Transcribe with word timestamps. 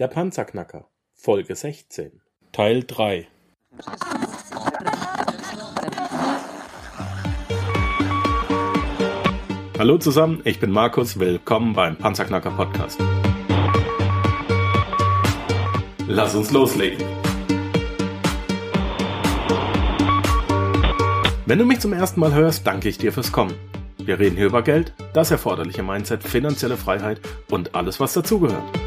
Der 0.00 0.08
Panzerknacker, 0.08 0.88
Folge 1.12 1.54
16, 1.54 2.20
Teil 2.50 2.82
3. 2.82 3.28
Hallo 9.78 9.98
zusammen, 9.98 10.42
ich 10.42 10.58
bin 10.58 10.72
Markus, 10.72 11.20
willkommen 11.20 11.74
beim 11.74 11.96
Panzerknacker 11.96 12.50
Podcast. 12.50 12.98
Lass 16.08 16.34
uns 16.34 16.50
loslegen. 16.50 17.06
Wenn 21.46 21.60
du 21.60 21.64
mich 21.64 21.78
zum 21.78 21.92
ersten 21.92 22.18
Mal 22.18 22.34
hörst, 22.34 22.66
danke 22.66 22.88
ich 22.88 22.98
dir 22.98 23.12
fürs 23.12 23.30
Kommen. 23.30 23.54
Wir 23.98 24.18
reden 24.18 24.34
hier 24.34 24.46
über 24.46 24.62
Geld, 24.62 24.92
das 25.12 25.30
erforderliche 25.30 25.84
Mindset, 25.84 26.24
finanzielle 26.24 26.76
Freiheit 26.76 27.20
und 27.48 27.76
alles, 27.76 28.00
was 28.00 28.12
dazugehört. 28.12 28.83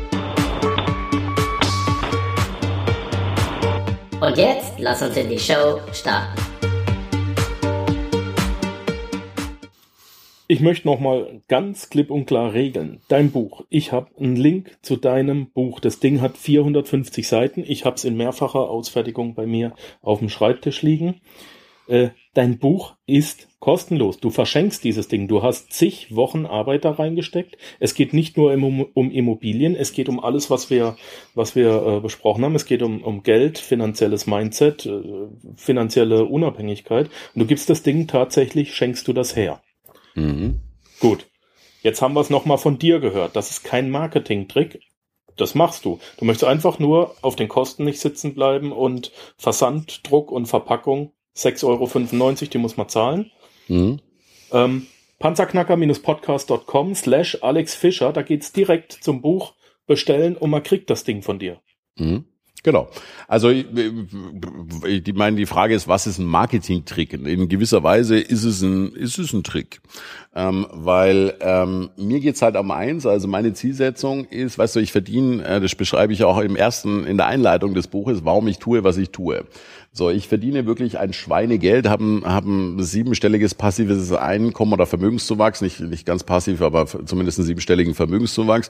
Und 4.20 4.36
jetzt 4.36 4.80
lass 4.80 5.04
uns 5.04 5.16
in 5.16 5.30
die 5.30 5.38
Show 5.38 5.80
starten. 5.94 6.42
Ich 10.48 10.60
möchte 10.60 10.88
nochmal 10.88 11.42
ganz 11.48 11.90
klipp 11.90 12.10
und 12.10 12.26
klar 12.26 12.54
regeln. 12.54 13.00
Dein 13.10 13.30
Buch. 13.30 13.66
Ich 13.70 13.92
habe 13.92 14.10
einen 14.20 14.36
Link 14.36 14.76
zu 14.82 14.96
deinem 14.96 15.52
Buch. 15.52 15.80
Das 15.80 16.00
Ding 16.00 16.20
hat 16.20 16.36
450 16.36 17.28
Seiten. 17.28 17.64
Ich 17.68 17.86
habe 17.86 17.98
es 17.98 18.06
in 18.06 18.18
mehrfacher 18.18 18.72
Ausfertigung 18.72 19.36
bei 19.36 19.46
mir 19.46 19.76
auf 20.02 20.18
dem 20.18 20.30
Schreibtisch 20.30 20.82
liegen. 20.82 21.22
Äh, 21.88 22.10
dein 22.38 22.60
Buch 22.60 22.94
ist 23.08 23.48
kostenlos. 23.60 24.20
Du 24.20 24.30
verschenkst 24.30 24.84
dieses 24.84 25.08
Ding. 25.08 25.28
Du 25.28 25.42
hast 25.42 25.74
zig 25.74 26.16
Wochen 26.16 26.46
Arbeit 26.46 26.86
da 26.86 26.92
reingesteckt. 26.92 27.58
Es 27.80 27.96
geht 27.96 28.14
nicht 28.14 28.38
nur 28.38 28.54
um, 28.54 28.86
um 28.94 29.10
Immobilien, 29.10 29.76
es 29.76 29.92
geht 29.92 30.08
um 30.08 30.20
alles, 30.20 30.52
was 30.52 30.70
wir, 30.70 30.98
was 31.34 31.56
wir 31.56 31.84
äh, 31.84 32.00
besprochen 32.00 32.46
haben. 32.46 32.54
Es 32.54 32.68
geht 32.68 32.84
um, 32.84 33.04
um 33.04 33.24
Geld, 33.24 33.58
finanzielles 33.58 34.28
Mindset, 34.28 34.86
äh, 34.86 35.02
finanzielle 35.56 36.26
Unabhängigkeit. 36.26 37.10
Und 37.34 37.40
du 37.40 37.48
gibst 37.48 37.72
das 37.72 37.82
Ding 37.82 38.06
tatsächlich, 38.06 38.76
schenkst 38.76 39.08
du 39.08 39.14
das 39.14 39.36
her. 39.36 39.64
Mhm. 40.14 40.60
Gut. 41.00 41.26
Jetzt 41.82 42.04
haben 42.04 42.14
wir 42.14 42.22
es 42.22 42.30
nochmal 42.30 42.60
von 42.60 42.78
dir 42.78 43.00
gehört. 43.00 43.36
Das 43.36 43.50
ist 43.50 43.64
kein 43.64 43.90
Marketing-Trick. 43.90 44.82
Das 45.38 45.56
machst 45.56 45.86
du. 45.86 46.00
Du 46.18 46.26
möchtest 46.26 46.50
einfach 46.50 46.78
nur 46.78 47.16
auf 47.22 47.36
den 47.36 47.48
Kosten 47.48 47.84
nicht 47.86 48.00
sitzen 48.00 48.36
bleiben 48.36 48.72
und 48.72 49.12
Versand, 49.38 50.08
Druck 50.08 50.32
und 50.32 50.48
Verpackung 50.48 51.14
6,95 51.38 51.64
Euro, 51.66 52.34
die 52.52 52.58
muss 52.58 52.78
man 52.78 52.90
zahlen. 52.90 53.32
Mhm. 53.68 54.00
Ähm, 54.52 54.88
Panzerknacker-podcast.com 55.20 56.96
slash 56.96 57.38
Alex 57.42 57.76
Fischer, 57.76 58.14
da 58.14 58.22
geht's 58.22 58.52
direkt 58.52 58.94
zum 58.94 59.22
Buch 59.22 59.54
bestellen 59.88 60.36
und 60.36 60.50
man 60.50 60.64
kriegt 60.64 60.90
das 60.90 61.04
Ding 61.04 61.22
von 61.22 61.40
dir. 61.40 61.60
Mhm. 61.98 62.26
Genau. 62.64 62.90
Also 63.28 63.50
ich, 63.50 63.66
ich 64.84 65.14
meine, 65.14 65.38
die 65.38 65.46
Frage 65.46 65.74
ist, 65.74 65.88
was 65.88 66.06
ist 66.06 66.18
ein 66.18 66.26
Marketing-Trick? 66.26 67.14
In 67.14 67.48
gewisser 67.48 67.84
Weise 67.84 68.20
ist 68.20 68.44
es 68.44 68.62
ein, 68.62 68.92
ist 68.94 69.20
es 69.20 69.32
ein 69.32 69.44
Trick. 69.44 69.80
Ähm, 70.36 70.68
weil 70.72 71.36
ähm, 71.40 71.92
mir 71.98 72.20
geht's 72.20 72.42
halt 72.42 72.58
um 72.58 72.72
eins, 72.72 73.06
also 73.06 73.28
meine 73.28 73.54
Zielsetzung 73.54 74.26
ist, 74.26 74.58
weißt 74.58 74.76
du, 74.76 74.80
ich 74.82 74.92
verdiene, 74.92 75.46
äh, 75.46 75.62
das 75.62 75.76
beschreibe 75.76 76.12
ich 76.12 76.24
auch 76.24 76.40
im 76.40 76.56
ersten, 76.56 77.06
in 77.06 77.18
der 77.18 77.28
Einleitung 77.28 77.74
des 77.74 77.88
Buches, 77.88 78.26
warum 78.26 78.48
ich 78.48 78.58
tue, 78.58 78.84
was 78.84 78.98
ich 78.98 79.12
tue. 79.12 79.46
So, 79.98 80.12
ich 80.12 80.28
verdiene 80.28 80.68
wirklich 80.68 81.00
ein 81.00 81.12
Schweinegeld, 81.12 81.90
haben 81.90 82.22
haben 82.24 82.80
siebenstelliges 82.84 83.56
passives 83.56 84.12
Einkommen 84.14 84.74
oder 84.74 84.86
Vermögenszuwachs, 84.86 85.62
nicht 85.62 85.80
nicht 85.80 86.06
ganz 86.06 86.24
passiv, 86.24 86.62
aber 86.62 86.86
zumindest 86.86 87.40
einen 87.40 87.48
siebenstelligen 87.48 87.96
Vermögenszuwachs. 87.96 88.70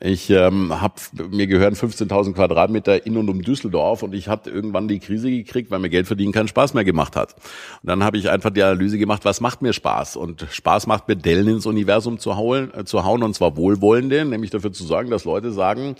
Ich 0.00 0.30
ähm, 0.30 0.80
habe 0.80 0.94
mir 1.30 1.46
gehören 1.46 1.74
15.000 1.74 2.32
Quadratmeter 2.32 3.06
in 3.06 3.16
und 3.16 3.28
um 3.28 3.42
Düsseldorf 3.42 4.02
und 4.02 4.16
ich 4.16 4.26
hatte 4.26 4.50
irgendwann 4.50 4.88
die 4.88 4.98
Krise 4.98 5.30
gekriegt, 5.30 5.70
weil 5.70 5.78
mir 5.78 5.90
Geld 5.90 6.08
verdienen 6.08 6.32
keinen 6.32 6.48
Spaß 6.48 6.74
mehr 6.74 6.84
gemacht 6.84 7.14
hat. 7.14 7.34
Und 7.82 7.88
dann 7.90 8.02
habe 8.02 8.16
ich 8.16 8.28
einfach 8.28 8.50
die 8.50 8.64
Analyse 8.64 8.98
gemacht, 8.98 9.24
was 9.24 9.40
macht 9.40 9.62
mir 9.62 9.72
Spaß? 9.72 10.16
Und 10.16 10.44
Spaß 10.50 10.88
macht 10.88 11.06
mir 11.06 11.14
Dellen 11.14 11.46
ins 11.46 11.66
Universum 11.66 12.18
zu 12.18 12.36
hauen, 12.36 12.74
äh, 12.74 12.84
zu 12.84 13.04
hauen 13.04 13.22
und 13.22 13.34
zwar 13.34 13.56
wohlwollende, 13.56 14.24
nämlich 14.24 14.50
dafür 14.50 14.72
zu 14.72 14.82
sorgen, 14.82 15.10
dass 15.10 15.24
Leute 15.24 15.52
sagen, 15.52 15.94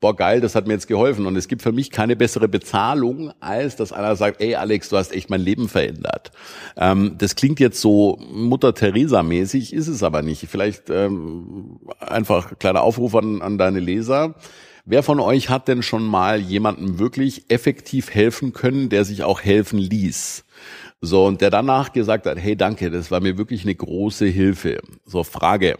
boah 0.00 0.14
geil, 0.14 0.40
das 0.40 0.54
hat 0.54 0.66
mir 0.66 0.74
jetzt 0.74 0.88
geholfen. 0.88 1.26
Und 1.26 1.36
es 1.36 1.48
gibt 1.48 1.62
für 1.62 1.72
mich 1.72 1.90
keine 1.90 2.16
bessere 2.16 2.48
Bezahlung, 2.48 3.32
als 3.40 3.76
dass 3.76 3.92
einer 3.92 4.16
sagt, 4.16 4.40
ey 4.40 4.54
Alex, 4.54 4.88
du 4.88 4.96
hast 4.96 5.12
echt 5.12 5.30
mein 5.30 5.40
Leben 5.40 5.68
verändert. 5.68 6.30
Ähm, 6.76 7.16
das 7.18 7.36
klingt 7.36 7.60
jetzt 7.60 7.80
so 7.80 8.18
Mutter 8.30 8.74
Teresa 8.74 9.22
mäßig, 9.22 9.72
ist 9.72 9.88
es 9.88 10.02
aber 10.02 10.22
nicht. 10.22 10.46
Vielleicht 10.48 10.90
ähm, 10.90 11.80
einfach 12.00 12.58
kleiner 12.58 12.82
Aufruf 12.82 13.14
an, 13.14 13.42
an 13.42 13.58
deine 13.58 13.80
Leser. 13.80 14.34
Wer 14.84 15.02
von 15.02 15.18
euch 15.18 15.50
hat 15.50 15.66
denn 15.66 15.82
schon 15.82 16.04
mal 16.04 16.40
jemandem 16.40 17.00
wirklich 17.00 17.50
effektiv 17.50 18.14
helfen 18.14 18.52
können, 18.52 18.88
der 18.88 19.04
sich 19.04 19.24
auch 19.24 19.42
helfen 19.42 19.78
ließ? 19.78 20.44
So, 21.00 21.26
und 21.26 21.40
der 21.40 21.50
danach 21.50 21.92
gesagt 21.92 22.26
hat, 22.26 22.38
hey, 22.38 22.56
danke, 22.56 22.90
das 22.90 23.10
war 23.10 23.20
mir 23.20 23.36
wirklich 23.36 23.64
eine 23.64 23.74
große 23.74 24.26
Hilfe. 24.26 24.78
So, 25.04 25.24
Frage. 25.24 25.76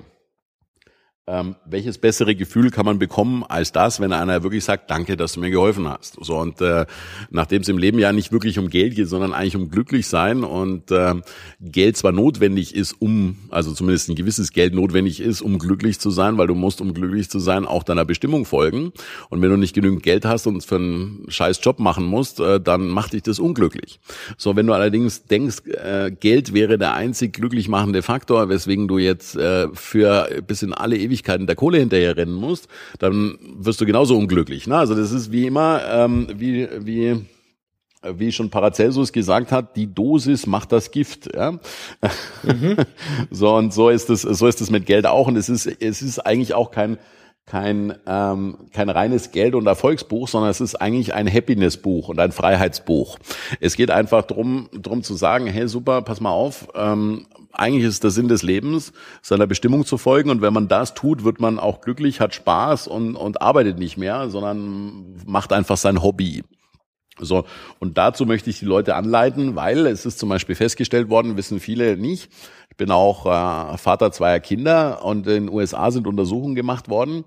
Ähm, 1.28 1.56
welches 1.64 1.98
bessere 1.98 2.36
Gefühl 2.36 2.70
kann 2.70 2.86
man 2.86 3.00
bekommen 3.00 3.42
als 3.42 3.72
das, 3.72 3.98
wenn 3.98 4.12
einer 4.12 4.44
wirklich 4.44 4.62
sagt, 4.62 4.92
danke, 4.92 5.16
dass 5.16 5.32
du 5.32 5.40
mir 5.40 5.50
geholfen 5.50 5.88
hast. 5.88 6.16
So 6.24 6.36
und 6.36 6.60
äh, 6.60 6.86
nachdem 7.30 7.62
es 7.62 7.68
im 7.68 7.78
Leben 7.78 7.98
ja 7.98 8.12
nicht 8.12 8.30
wirklich 8.30 8.60
um 8.60 8.70
Geld 8.70 8.94
geht, 8.94 9.08
sondern 9.08 9.32
eigentlich 9.32 9.56
um 9.56 9.68
glücklich 9.68 10.06
sein 10.06 10.44
und 10.44 10.92
äh, 10.92 11.14
Geld 11.58 11.96
zwar 11.96 12.12
notwendig 12.12 12.76
ist, 12.76 12.92
um 13.00 13.38
also 13.50 13.72
zumindest 13.72 14.08
ein 14.08 14.14
gewisses 14.14 14.52
Geld 14.52 14.72
notwendig 14.72 15.18
ist, 15.18 15.42
um 15.42 15.58
glücklich 15.58 15.98
zu 15.98 16.10
sein, 16.10 16.38
weil 16.38 16.46
du 16.46 16.54
musst, 16.54 16.80
um 16.80 16.94
glücklich 16.94 17.28
zu 17.28 17.40
sein, 17.40 17.66
auch 17.66 17.82
deiner 17.82 18.04
Bestimmung 18.04 18.44
folgen. 18.44 18.92
Und 19.28 19.42
wenn 19.42 19.50
du 19.50 19.56
nicht 19.56 19.74
genügend 19.74 20.04
Geld 20.04 20.24
hast 20.24 20.46
und 20.46 20.64
für 20.64 20.76
einen 20.76 21.24
scheiß 21.26 21.58
Job 21.60 21.80
machen 21.80 22.04
musst, 22.04 22.38
äh, 22.38 22.60
dann 22.60 22.86
macht 22.86 23.14
dich 23.14 23.24
das 23.24 23.40
unglücklich. 23.40 23.98
So, 24.36 24.54
wenn 24.54 24.68
du 24.68 24.74
allerdings 24.74 25.24
denkst, 25.24 25.66
äh, 25.66 26.12
Geld 26.12 26.54
wäre 26.54 26.78
der 26.78 26.94
einzig 26.94 27.32
glücklich 27.32 27.68
machende 27.68 28.02
Faktor, 28.02 28.48
weswegen 28.48 28.86
du 28.86 28.98
jetzt 28.98 29.34
äh, 29.34 29.66
für 29.74 30.28
bis 30.46 30.62
in 30.62 30.72
alle 30.72 30.96
Ewigkeit 30.96 31.15
Ewigkeiten 31.16 31.46
der 31.46 31.56
Kohle 31.56 31.78
hinterher 31.78 32.16
rennen 32.16 32.34
musst, 32.34 32.68
dann 32.98 33.38
wirst 33.58 33.80
du 33.80 33.86
genauso 33.86 34.16
unglücklich. 34.16 34.66
Ne? 34.66 34.76
Also 34.76 34.94
das 34.94 35.12
ist 35.12 35.32
wie 35.32 35.46
immer, 35.46 35.82
ähm, 35.90 36.28
wie, 36.34 36.68
wie 36.80 37.24
wie 38.08 38.30
schon 38.30 38.50
Paracelsus 38.50 39.12
gesagt 39.12 39.50
hat, 39.50 39.74
die 39.74 39.92
Dosis 39.92 40.46
macht 40.46 40.70
das 40.70 40.92
Gift. 40.92 41.34
Ja? 41.34 41.52
Mhm. 42.44 42.76
so 43.30 43.56
und 43.56 43.72
so 43.72 43.88
ist 43.88 44.10
es, 44.10 44.22
so 44.22 44.46
ist 44.46 44.60
es 44.60 44.70
mit 44.70 44.86
Geld 44.86 45.06
auch. 45.06 45.26
Und 45.26 45.36
es 45.36 45.48
ist, 45.48 45.66
es 45.66 46.02
ist 46.02 46.20
eigentlich 46.20 46.54
auch 46.54 46.70
kein 46.70 46.98
kein 47.46 47.94
ähm, 48.08 48.58
kein 48.72 48.88
reines 48.88 49.30
Geld- 49.30 49.54
und 49.54 49.66
Erfolgsbuch, 49.66 50.26
sondern 50.26 50.50
es 50.50 50.60
ist 50.60 50.74
eigentlich 50.74 51.14
ein 51.14 51.32
Happiness-Buch 51.32 52.08
und 52.08 52.18
ein 52.18 52.32
Freiheitsbuch. 52.32 53.18
Es 53.60 53.76
geht 53.76 53.90
einfach 53.90 54.24
drum 54.24 54.68
drum 54.72 55.04
zu 55.04 55.14
sagen, 55.14 55.46
hey 55.46 55.68
super, 55.68 56.02
pass 56.02 56.20
mal 56.20 56.30
auf, 56.30 56.68
ähm, 56.74 57.26
eigentlich 57.58 57.84
ist 57.84 58.04
der 58.04 58.10
Sinn 58.10 58.28
des 58.28 58.42
Lebens, 58.42 58.92
seiner 59.22 59.46
Bestimmung 59.46 59.84
zu 59.84 59.98
folgen. 59.98 60.30
Und 60.30 60.42
wenn 60.42 60.52
man 60.52 60.68
das 60.68 60.94
tut, 60.94 61.24
wird 61.24 61.40
man 61.40 61.58
auch 61.58 61.80
glücklich, 61.80 62.20
hat 62.20 62.34
Spaß 62.34 62.86
und, 62.86 63.16
und 63.16 63.40
arbeitet 63.40 63.78
nicht 63.78 63.96
mehr, 63.96 64.30
sondern 64.30 65.16
macht 65.26 65.52
einfach 65.52 65.76
sein 65.76 66.02
Hobby. 66.02 66.42
So, 67.18 67.44
und 67.78 67.96
dazu 67.96 68.26
möchte 68.26 68.50
ich 68.50 68.58
die 68.58 68.66
Leute 68.66 68.94
anleiten, 68.94 69.56
weil 69.56 69.86
es 69.86 70.04
ist 70.04 70.18
zum 70.18 70.28
Beispiel 70.28 70.54
festgestellt 70.54 71.08
worden, 71.08 71.38
wissen 71.38 71.60
viele 71.60 71.96
nicht. 71.96 72.30
Ich 72.70 72.76
bin 72.76 72.90
auch 72.90 73.24
äh, 73.24 73.78
Vater 73.78 74.12
zweier 74.12 74.38
Kinder 74.38 75.02
und 75.02 75.26
in 75.26 75.46
den 75.46 75.48
USA 75.48 75.90
sind 75.90 76.06
Untersuchungen 76.06 76.54
gemacht 76.54 76.90
worden. 76.90 77.24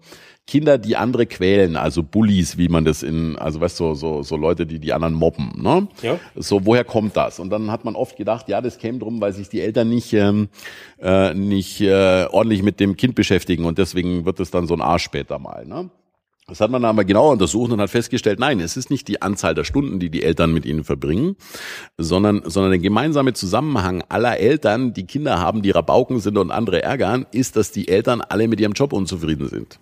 Kinder, 0.50 0.80
die 0.80 0.98
andere 0.98 1.28
quälen, 1.28 1.76
also 1.76 2.02
Bullies, 2.02 2.58
wie 2.58 2.70
man 2.70 2.84
das 2.84 3.04
in, 3.04 3.38
also 3.38 3.62
weißt 3.62 3.80
du, 3.80 3.94
so, 3.94 3.94
so, 3.94 4.24
so 4.24 4.36
Leute, 4.36 4.66
die 4.66 4.80
die 4.80 4.94
anderen 4.94 5.14
mobben, 5.14 5.52
ne? 5.56 5.88
Ja. 6.02 6.20
So, 6.36 6.66
woher 6.66 6.84
kommt 6.84 7.16
das? 7.16 7.40
Und 7.40 7.52
dann 7.52 7.70
hat 7.72 7.86
man 7.86 7.96
oft 7.96 8.18
gedacht, 8.18 8.50
ja, 8.50 8.60
das 8.60 8.80
käme 8.80 8.98
drum, 8.98 9.22
weil 9.22 9.32
sich 9.32 9.48
die 9.48 9.62
Eltern 9.62 9.90
nicht, 9.90 10.12
ähm, 10.14 10.50
äh, 11.00 11.36
nicht 11.36 11.82
äh, 11.82 12.26
ordentlich 12.32 12.64
mit 12.64 12.80
dem 12.80 12.98
Kind 12.98 13.14
beschäftigen 13.14 13.66
und 13.66 13.78
deswegen 13.78 14.26
wird 14.26 14.40
es 14.40 14.50
dann 14.50 14.66
so 14.66 14.74
ein 14.74 14.82
Arsch 14.82 15.04
später 15.04 15.38
mal, 15.38 15.68
ne? 15.68 15.92
Das 16.48 16.62
hat 16.62 16.72
man 16.72 16.84
aber 16.84 17.06
genau 17.06 17.32
untersucht 17.32 17.72
und 17.72 17.80
hat 17.80 17.92
festgestellt, 17.92 18.40
nein, 18.40 18.60
es 18.60 18.76
ist 18.76 18.90
nicht 18.90 19.08
die 19.08 19.22
Anzahl 19.22 19.54
der 19.54 19.66
Stunden, 19.66 20.00
die 20.00 20.10
die 20.10 20.24
Eltern 20.24 20.52
mit 20.52 20.66
ihnen 20.66 20.84
verbringen, 20.84 21.36
sondern, 22.00 22.42
sondern 22.44 22.72
der 22.72 22.80
gemeinsame 22.80 23.34
Zusammenhang 23.34 24.04
aller 24.10 24.40
Eltern, 24.40 24.94
die 24.96 25.06
Kinder 25.06 25.38
haben, 25.38 25.62
die 25.62 25.70
Rabauken 25.70 26.20
sind 26.20 26.40
und 26.40 26.50
andere 26.50 26.82
ärgern, 26.82 27.28
ist, 27.32 27.56
dass 27.56 27.72
die 27.72 27.88
Eltern 27.88 28.22
alle 28.22 28.48
mit 28.48 28.60
ihrem 28.60 28.74
Job 28.74 28.94
unzufrieden 28.94 29.48
sind. 29.48 29.80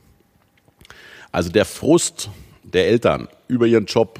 Also 1.31 1.51
der 1.51 1.65
Frust 1.65 2.29
der 2.63 2.87
Eltern 2.87 3.27
über 3.47 3.65
ihren 3.65 3.85
Job 3.85 4.19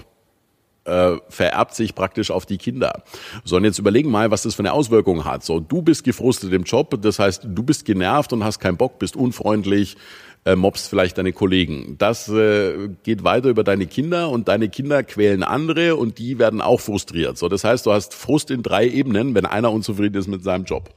äh, 0.88 1.18
vererbt 1.30 1.76
sich 1.76 1.96
praktisch 1.96 2.32
auf 2.32 2.46
die 2.46 2.58
Kinder. 2.58 3.04
So, 3.44 3.58
und 3.58 3.66
jetzt 3.66 3.78
überlegen 3.78 4.10
mal, 4.10 4.32
was 4.32 4.44
das 4.44 4.56
für 4.56 4.62
eine 4.62 4.74
Auswirkung 4.74 5.26
hat. 5.26 5.44
So, 5.44 5.60
du 5.60 5.82
bist 5.82 6.04
gefrustet 6.04 6.54
im 6.54 6.64
Job, 6.64 6.98
das 7.02 7.20
heißt, 7.20 7.46
du 7.46 7.64
bist 7.64 7.86
genervt 7.86 8.34
und 8.34 8.44
hast 8.44 8.60
keinen 8.60 8.78
Bock, 8.78 8.98
bist 9.00 9.16
unfreundlich, 9.16 9.98
äh, 10.46 10.56
mobst 10.56 10.90
vielleicht 10.90 11.18
deine 11.18 11.34
Kollegen. 11.34 11.98
Das 11.98 12.30
äh, 12.30 12.90
geht 13.04 13.24
weiter 13.24 13.50
über 13.50 13.64
deine 13.66 13.86
Kinder 13.86 14.30
und 14.30 14.48
deine 14.48 14.70
Kinder 14.70 15.04
quälen 15.04 15.44
andere 15.44 15.98
und 15.98 16.20
die 16.20 16.40
werden 16.40 16.62
auch 16.62 16.80
frustriert. 16.80 17.38
So, 17.38 17.50
das 17.50 17.64
heißt, 17.64 17.86
du 17.86 17.92
hast 17.92 18.14
Frust 18.14 18.50
in 18.50 18.64
drei 18.64 18.88
Ebenen, 18.88 19.36
wenn 19.36 19.46
einer 19.46 19.72
unzufrieden 19.72 20.18
ist 20.18 20.28
mit 20.28 20.44
seinem 20.44 20.64
Job. 20.64 20.90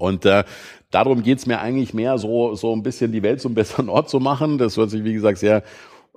Und 0.00 0.24
äh, 0.24 0.44
darum 0.90 1.22
geht's 1.22 1.46
mir 1.46 1.60
eigentlich 1.60 1.94
mehr, 1.94 2.18
so, 2.18 2.54
so 2.54 2.72
ein 2.72 2.82
bisschen 2.82 3.12
die 3.12 3.22
Welt 3.22 3.40
zum 3.40 3.54
besseren 3.54 3.88
Ort 3.88 4.08
zu 4.08 4.18
machen. 4.18 4.58
Das 4.58 4.76
hört 4.76 4.90
sich, 4.90 5.04
wie 5.04 5.12
gesagt, 5.12 5.38
sehr 5.38 5.62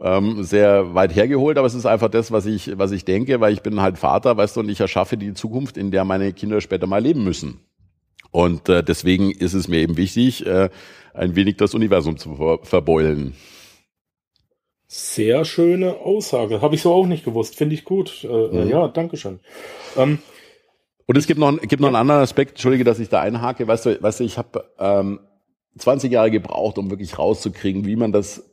ähm, 0.02 0.44
sehr 0.44 0.96
weit 0.96 1.16
hergeholt, 1.16 1.58
aber 1.58 1.68
es 1.68 1.76
ist 1.76 1.86
einfach 1.86 2.10
das, 2.10 2.32
was 2.32 2.46
ich, 2.46 2.78
was 2.78 2.92
ich 2.92 3.06
denke, 3.06 3.40
weil 3.40 3.54
ich 3.54 3.62
bin 3.62 3.80
halt 3.80 3.98
Vater, 3.98 4.36
weißt 4.36 4.56
du, 4.56 4.62
und 4.62 4.70
ich 4.70 4.80
erschaffe 4.80 5.18
die 5.18 5.34
Zukunft, 5.34 5.78
in 5.78 5.92
der 5.92 6.04
meine 6.04 6.34
Kinder 6.34 6.62
später 6.62 6.88
mal 6.88 7.02
leben 7.02 7.24
müssen. 7.24 7.60
Und 8.32 8.68
äh, 8.70 8.84
deswegen 8.84 9.32
ist 9.32 9.54
es 9.54 9.68
mir 9.68 9.80
eben 9.80 9.96
wichtig, 9.96 10.46
äh, 10.46 10.70
ein 11.14 11.36
wenig 11.36 11.58
das 11.58 11.76
Universum 11.76 12.18
zu 12.18 12.36
ver 12.36 12.60
verbeulen. 12.64 13.36
Sehr 14.88 15.46
schöne 15.46 15.98
Aussage. 15.98 16.62
Habe 16.62 16.76
ich 16.76 16.82
so 16.82 16.94
auch 16.94 17.06
nicht 17.06 17.26
gewusst. 17.26 17.56
Finde 17.56 17.76
ich 17.76 17.84
gut. 17.84 18.24
Äh, 18.24 18.64
mhm. 18.64 18.70
Ja, 18.70 18.88
danke 18.88 19.18
schön. 19.18 19.40
Ähm, 19.96 20.20
und 21.06 21.18
es 21.18 21.28
gibt 21.28 21.40
noch, 21.40 21.60
gibt 21.62 21.82
noch 21.82 21.88
einen 21.88 21.96
anderen 21.96 22.22
Aspekt, 22.22 22.52
entschuldige, 22.52 22.84
dass 22.84 23.00
ich 23.00 23.10
da 23.10 23.22
einhake. 23.22 23.68
Weißt 23.68 23.86
du, 23.86 24.02
weißt 24.02 24.20
du 24.20 24.24
ich 24.24 24.38
habe 24.38 24.66
ähm, 24.80 25.20
20 25.78 26.12
Jahre 26.12 26.32
gebraucht, 26.32 26.78
um 26.78 26.90
wirklich 26.90 27.18
rauszukriegen, 27.18 27.86
wie 27.86 27.96
man 27.96 28.12
das 28.12 28.44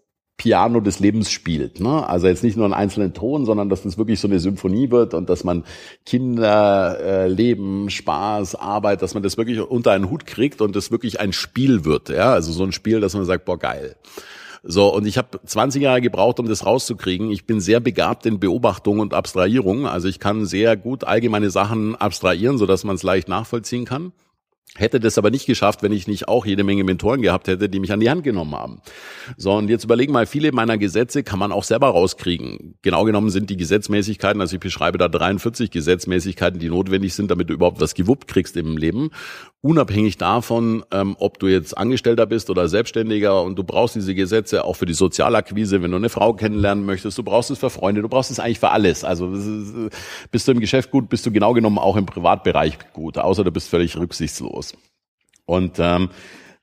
Piano 0.41 0.81
des 0.81 1.01
Lebens 1.01 1.31
spielt. 1.31 1.81
Ne? 1.81 2.09
Also 2.09 2.27
jetzt 2.27 2.43
nicht 2.43 2.57
nur 2.57 2.65
einen 2.65 2.73
einzelnen 2.73 3.13
Ton, 3.13 3.45
sondern 3.45 3.69
dass 3.69 3.83
das 3.83 3.99
wirklich 3.99 4.21
so 4.21 4.27
eine 4.27 4.41
Symphonie 4.41 4.91
wird 4.91 5.13
und 5.13 5.29
dass 5.29 5.45
man 5.45 5.65
Kinder, 6.07 6.99
äh, 6.99 7.29
Leben, 7.29 7.91
Spaß, 7.91 8.55
Arbeit, 8.55 9.03
dass 9.03 9.13
man 9.13 9.23
das 9.23 9.37
wirklich 9.37 9.61
unter 9.61 9.93
einen 9.93 10.09
Hut 10.09 10.25
kriegt 10.25 10.63
und 10.63 10.75
das 10.75 10.91
wirklich 10.91 11.21
ein 11.21 11.35
Spiel 11.35 11.85
wird. 11.85 12.09
Ja, 12.09 12.33
also 12.33 12.53
so 12.53 12.65
ein 12.65 12.73
Spiel, 12.73 13.01
dass 13.01 13.13
man 13.13 13.27
sagt, 13.27 13.45
boah 13.45 13.59
geil. 13.59 13.97
So, 14.63 14.95
und 14.95 15.07
ich 15.07 15.17
habe 15.17 15.41
20 15.45 15.83
Jahre 15.83 16.01
gebraucht, 16.01 16.39
um 16.39 16.47
das 16.47 16.67
rauszukriegen. 16.67 17.31
Ich 17.31 17.47
bin 17.47 17.61
sehr 17.61 17.81
begabt 17.81 18.27
in 18.27 18.41
Beobachtung 18.41 19.01
und 19.01 19.15
Abstrahierung. 19.15 19.87
Also 19.87 20.09
ich 20.09 20.19
kann 20.19 20.45
sehr 20.45 20.77
gut 20.77 21.05
allgemeine 21.05 21.51
Sachen 21.51 21.97
abstrahieren, 21.97 22.59
so 22.59 22.67
dass 22.67 22.85
man 22.85 22.97
es 22.97 23.03
leicht 23.03 23.29
nachvollziehen 23.29 23.87
kann. 23.87 24.13
Hätte 24.77 25.01
das 25.01 25.19
aber 25.19 25.31
nicht 25.31 25.47
geschafft, 25.47 25.83
wenn 25.83 25.91
ich 25.91 26.07
nicht 26.07 26.29
auch 26.29 26.47
jede 26.47 26.63
Menge 26.63 26.85
Mentoren 26.85 27.23
gehabt 27.23 27.49
hätte, 27.49 27.69
die 27.69 27.81
mich 27.81 27.93
an 27.93 27.99
die 27.99 28.09
Hand 28.09 28.23
genommen 28.23 28.55
haben. 28.55 28.81
So, 29.37 29.53
und 29.53 29.69
jetzt 29.69 29.83
überlegen 29.83 30.13
mal, 30.13 30.27
viele 30.27 30.53
meiner 30.53 30.79
Gesetze 30.79 31.25
kann 31.25 31.41
man 31.41 31.51
auch 31.51 31.65
selber 31.65 31.89
rauskriegen. 31.89 32.77
Genau 32.83 33.03
genommen 33.05 33.31
sind 33.31 33.51
die 33.51 33.57
Gesetzmäßigkeiten, 33.57 34.41
also 34.41 34.55
ich 34.55 34.61
beschreibe 34.61 34.97
da 34.97 35.09
43 35.09 35.73
Gesetzmäßigkeiten, 35.73 36.61
die 36.61 36.69
notwendig 36.69 37.15
sind, 37.15 37.33
damit 37.33 37.51
du 37.51 37.55
überhaupt 37.55 37.81
was 37.81 37.95
gewuppt 37.95 38.29
kriegst 38.29 38.57
im 38.57 38.77
Leben 38.77 39.11
unabhängig 39.63 40.17
davon, 40.17 40.85
ähm, 40.91 41.17
ob 41.19 41.39
du 41.39 41.47
jetzt 41.47 41.77
Angestellter 41.77 42.27
bist 42.27 42.49
oder 42.49 42.69
Selbstständiger 42.69 43.43
und 43.43 43.57
du 43.57 43.65
brauchst 43.65 43.95
diese 43.95 44.15
Gesetze 44.15 44.65
auch 44.65 44.75
für 44.75 44.87
die 44.87 44.95
Sozialakquise, 44.95 45.83
wenn 45.83 45.91
du 45.91 45.99
eine 45.99 46.09
Frau 46.09 46.33
kennenlernen 46.33 46.87
möchtest, 46.87 47.19
du 47.19 47.23
brauchst 47.23 47.51
es 47.51 47.59
für 47.59 47.69
Freunde, 47.69 48.01
du 48.01 48.09
brauchst 48.09 48.31
es 48.31 48.41
eigentlich 48.41 48.59
für 48.59 48.71
alles. 48.71 49.05
Also 49.05 49.29
bist 50.31 50.49
du 50.49 50.53
im 50.53 50.61
Geschäft 50.61 50.91
gut, 50.91 51.11
bist 51.11 51.27
du 51.27 51.31
genau 51.31 51.53
genommen 51.53 51.79
auch 51.79 51.97
im 51.97 52.07
Privatbereich 52.07 52.79
gut, 52.95 53.19
außer 53.19 53.45
du 53.45 53.51
bist 53.51 53.69
völlig 53.69 53.99
rücksichtslos. 53.99 54.60
Und 55.47 55.79
ähm, 55.79 56.11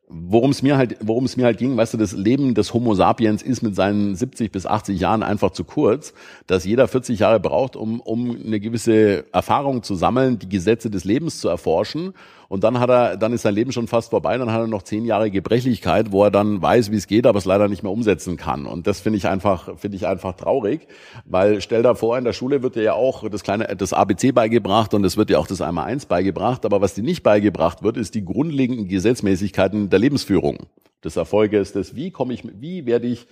worum 0.10 0.52
es 0.52 0.62
mir 0.62 0.78
halt, 0.78 0.98
worum 1.02 1.26
es 1.26 1.36
mir 1.36 1.46
halt 1.46 1.58
ging, 1.58 1.76
weißt 1.76 1.94
du, 1.94 1.98
das 1.98 2.14
Leben 2.14 2.54
des 2.54 2.74
Homo 2.74 2.96
sapiens 2.96 3.42
ist 3.42 3.62
mit 3.62 3.76
seinen 3.76 4.16
70 4.16 4.52
bis 4.52 4.66
80 4.66 5.00
Jahren 5.00 5.22
einfach 5.22 5.52
zu 5.52 5.64
kurz, 5.64 6.14
dass 6.48 6.64
jeder 6.64 6.88
40 6.88 7.20
Jahre 7.20 7.40
braucht, 7.40 7.76
um, 7.76 8.00
um 8.00 8.38
eine 8.46 8.60
gewisse 8.60 9.26
Erfahrung 9.34 9.84
zu 9.84 9.96
sammeln, 9.96 10.40
die 10.40 10.50
Gesetze 10.50 10.90
des 10.90 11.04
Lebens 11.04 11.40
zu 11.40 11.50
erforschen 11.50 12.14
und 12.50 12.64
dann 12.64 12.80
hat 12.80 12.90
er, 12.90 13.18
dann 13.18 13.34
ist 13.34 13.42
sein 13.42 13.54
Leben 13.54 13.72
schon 13.72 13.88
fast 13.88 14.12
vorbei. 14.12 14.38
Dann 14.38 14.52
hat 14.52 14.62
er 14.62 14.68
noch 14.68 14.84
zehn 14.84 15.06
Jahre 15.06 15.30
Gebrechlichkeit, 15.30 16.12
wo 16.12 16.24
er 16.24 16.32
dann 16.32 16.62
weiß, 16.62 16.92
wie 16.92 16.96
es 16.96 17.08
geht, 17.08 17.26
aber 17.26 17.38
es 17.38 17.46
leider 17.46 17.68
nicht 17.68 17.84
mehr 17.84 17.92
umsetzen 17.92 18.38
kann. 18.38 18.66
Und 18.66 18.88
das 18.88 19.02
finde 19.02 19.18
ich 19.18 19.28
einfach, 19.28 19.78
finde 19.78 19.98
ich 19.98 20.08
einfach 20.08 20.34
traurig, 20.34 20.88
weil 21.26 21.62
stell 21.62 21.84
da 21.84 21.96
vor, 21.96 22.18
in 22.18 22.24
der 22.24 22.34
Schule 22.34 22.64
wird 22.64 22.76
dir 22.76 22.84
ja 22.84 22.94
auch 22.94 23.28
das 23.30 23.44
kleine, 23.44 23.76
das 23.76 23.92
ABC 23.92 24.32
beigebracht 24.32 24.94
und 24.94 25.04
es 25.04 25.18
wird 25.18 25.30
dir 25.30 25.40
auch 25.40 25.48
das 25.48 25.62
einmal 25.62 25.86
eins 25.86 26.06
beigebracht. 26.06 26.66
Aber 26.66 26.80
was 26.80 26.94
dir 26.94 27.04
nicht 27.04 27.24
beigebracht 27.24 27.84
wird, 27.84 27.98
ist 27.98 28.16
die 28.16 28.24
grundlegenden 28.24 28.88
Gesetzmäßigkeiten 28.88 29.90
der 29.98 30.02
Lebensführung, 30.02 30.68
des 31.04 31.16
Erfolges, 31.16 31.74
des 31.74 31.96
wie 31.96 32.12
komme 32.12 32.34
ich, 32.34 32.44
wie 32.62 32.86
werde 32.86 33.08
ich 33.08 33.26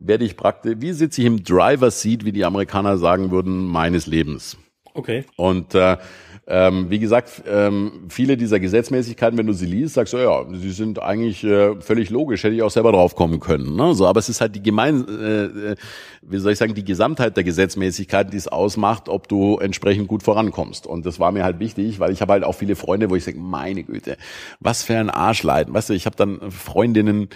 werde 0.00 0.24
ich 0.24 0.36
praktisch, 0.36 0.76
wie 0.78 0.92
sitze 0.92 1.20
ich 1.20 1.26
im 1.26 1.42
Driver 1.42 1.90
Seat, 1.90 2.24
wie 2.24 2.32
die 2.32 2.44
Amerikaner 2.44 2.98
sagen 2.98 3.30
würden, 3.32 3.66
meines 3.66 4.06
Lebens. 4.06 4.56
Okay. 4.94 5.24
Und 5.36 5.74
äh, 5.74 5.96
ähm, 6.50 6.86
wie 6.88 6.98
gesagt, 6.98 7.42
ähm, 7.46 8.06
viele 8.08 8.38
dieser 8.38 8.58
Gesetzmäßigkeiten, 8.58 9.36
wenn 9.36 9.46
du 9.46 9.52
sie 9.52 9.66
liest, 9.66 9.94
sagst 9.94 10.14
du, 10.14 10.16
ja, 10.16 10.46
sie 10.50 10.70
sind 10.70 10.98
eigentlich 10.98 11.44
äh, 11.44 11.78
völlig 11.82 12.08
logisch, 12.08 12.42
hätte 12.42 12.54
ich 12.54 12.62
auch 12.62 12.70
selber 12.70 12.90
drauf 12.90 13.14
kommen 13.14 13.38
können. 13.38 13.76
Ne? 13.76 13.94
So, 13.94 14.06
aber 14.06 14.18
es 14.18 14.30
ist 14.30 14.40
halt 14.40 14.54
die 14.54 14.62
gemein, 14.62 15.06
äh, 15.06 15.44
äh, 15.44 15.76
wie 16.22 16.38
soll 16.38 16.52
ich 16.52 16.58
sagen, 16.58 16.72
die 16.72 16.84
Gesamtheit 16.84 17.36
der 17.36 17.44
Gesetzmäßigkeiten, 17.44 18.30
die 18.30 18.38
es 18.38 18.48
ausmacht, 18.48 19.10
ob 19.10 19.28
du 19.28 19.58
entsprechend 19.58 20.08
gut 20.08 20.22
vorankommst. 20.22 20.86
Und 20.86 21.04
das 21.04 21.20
war 21.20 21.32
mir 21.32 21.44
halt 21.44 21.58
wichtig, 21.58 22.00
weil 22.00 22.12
ich 22.12 22.22
habe 22.22 22.32
halt 22.32 22.44
auch 22.44 22.54
viele 22.54 22.76
Freunde, 22.76 23.10
wo 23.10 23.16
ich 23.16 23.24
sage, 23.24 23.38
meine 23.38 23.82
Güte, 23.82 24.16
was 24.58 24.82
für 24.82 24.96
ein 24.96 25.10
Arschleiden. 25.10 25.74
Weißt 25.74 25.90
du, 25.90 25.92
ich 25.92 26.06
habe 26.06 26.16
dann 26.16 26.50
Freundinnen 26.50 27.28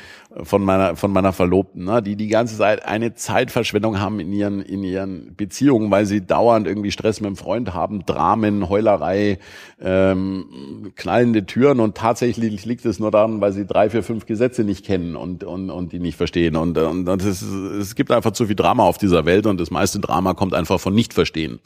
von 0.43 0.65
meiner 0.65 0.97
von 0.97 1.13
meiner 1.13 1.35
Verlobten, 1.35 1.85
ne, 1.85 2.03
die 2.03 2.17
die 2.17 2.29
ganze 2.29 2.57
Zeit 2.57 2.87
eine 2.87 3.13
Zeitverschwendung 3.13 4.01
haben 4.01 4.21
in 4.21 4.33
ihren 4.33 4.63
in 4.63 4.83
ihren 4.83 5.37
Beziehungen, 5.37 5.91
weil 5.91 6.07
sie 6.07 6.27
dauernd 6.27 6.67
irgendwie 6.67 6.91
Stress 6.91 7.21
mit 7.21 7.29
dem 7.29 7.37
Freund 7.37 7.75
haben, 7.75 8.07
Dramen, 8.07 8.71
Heulerei 8.71 9.02
Schlägerei, 9.03 9.39
ähm, 9.81 10.93
knallende 10.97 11.45
Türen 11.47 11.81
und 11.81 11.97
tatsächlich 11.97 12.65
liegt 12.65 12.85
es 12.85 12.99
nur 12.99 13.11
daran, 13.11 13.41
weil 13.41 13.53
sie 13.53 13.67
drei, 13.67 13.91
vier, 13.91 14.03
fünf 14.03 14.27
Gesetze 14.27 14.65
nicht 14.65 14.85
kennen 14.85 15.17
und, 15.17 15.45
und, 15.45 15.71
und 15.71 15.93
die 15.93 15.99
nicht 15.99 16.17
verstehen. 16.17 16.57
Und, 16.57 16.79
und, 16.79 17.09
und 17.09 17.23
es, 17.23 17.43
es 17.43 17.95
gibt 17.95 18.11
einfach 18.11 18.33
zu 18.33 18.47
viel 18.47 18.57
Drama 18.57 18.85
auf 18.85 18.99
dieser 18.99 19.25
Welt 19.25 19.47
und 19.47 19.61
das 19.61 19.71
meiste 19.71 20.01
Drama 20.01 20.35
kommt 20.35 20.55
einfach 20.55 20.81
von 20.81 20.95
Nicht-Verstehen. 20.95 21.61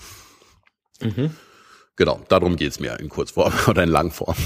Mhm. 1.01 1.31
Genau, 1.97 2.21
darum 2.29 2.57
geht's 2.57 2.81
mir 2.81 2.99
in 3.01 3.09
Kurzform 3.09 3.53
oder 3.69 3.83
in 3.83 3.89
Langform. 3.89 4.37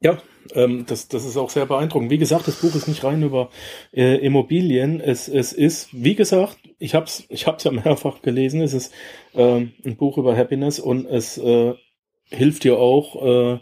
Ja, 0.00 0.18
ähm, 0.52 0.84
das, 0.86 1.08
das 1.08 1.24
ist 1.24 1.36
auch 1.36 1.48
sehr 1.50 1.64
beeindruckend. 1.66 2.10
Wie 2.10 2.18
gesagt, 2.18 2.46
das 2.46 2.56
Buch 2.56 2.74
ist 2.74 2.88
nicht 2.88 3.04
rein 3.04 3.22
über 3.22 3.48
äh, 3.92 4.16
Immobilien. 4.16 5.00
Es, 5.00 5.28
es 5.28 5.52
ist, 5.52 5.88
wie 5.92 6.14
gesagt, 6.14 6.58
ich 6.78 6.94
habe 6.94 7.06
es 7.06 7.24
ich 7.30 7.46
hab's 7.46 7.64
ja 7.64 7.70
mehrfach 7.70 8.20
gelesen. 8.20 8.60
Es 8.60 8.74
ist 8.74 8.92
ähm, 9.34 9.72
ein 9.84 9.96
Buch 9.96 10.18
über 10.18 10.36
Happiness 10.36 10.78
und 10.78 11.06
es 11.06 11.38
äh, 11.38 11.74
hilft 12.30 12.64
dir 12.64 12.78
auch, 12.78 13.24
äh, 13.24 13.60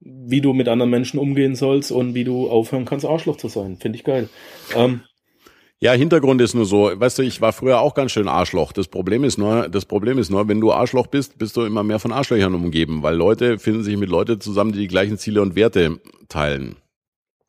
wie 0.00 0.40
du 0.40 0.52
mit 0.52 0.68
anderen 0.68 0.90
Menschen 0.90 1.18
umgehen 1.18 1.54
sollst 1.56 1.90
und 1.90 2.14
wie 2.14 2.24
du 2.24 2.48
aufhören 2.48 2.84
kannst, 2.84 3.06
Arschloch 3.06 3.36
zu 3.36 3.48
sein. 3.48 3.76
Finde 3.78 3.98
ich 3.98 4.04
geil. 4.04 4.28
Ähm, 4.74 5.00
ja, 5.78 5.92
Hintergrund 5.92 6.40
ist 6.40 6.54
nur 6.54 6.64
so, 6.64 6.90
weißt 6.94 7.18
du, 7.18 7.22
ich 7.22 7.40
war 7.42 7.52
früher 7.52 7.80
auch 7.80 7.94
ganz 7.94 8.12
schön 8.12 8.28
Arschloch. 8.28 8.72
Das 8.72 8.88
Problem 8.88 9.24
ist 9.24 9.36
nur, 9.36 9.68
das 9.68 9.84
Problem 9.84 10.18
ist 10.18 10.30
nur, 10.30 10.48
wenn 10.48 10.60
du 10.60 10.72
Arschloch 10.72 11.06
bist, 11.06 11.38
bist 11.38 11.56
du 11.56 11.62
immer 11.62 11.82
mehr 11.82 11.98
von 11.98 12.12
Arschlöchern 12.12 12.54
umgeben, 12.54 13.02
weil 13.02 13.14
Leute 13.14 13.58
finden 13.58 13.82
sich 13.82 13.96
mit 13.96 14.08
Leuten 14.08 14.40
zusammen, 14.40 14.72
die 14.72 14.80
die 14.80 14.88
gleichen 14.88 15.18
Ziele 15.18 15.42
und 15.42 15.54
Werte 15.54 16.00
teilen. 16.28 16.76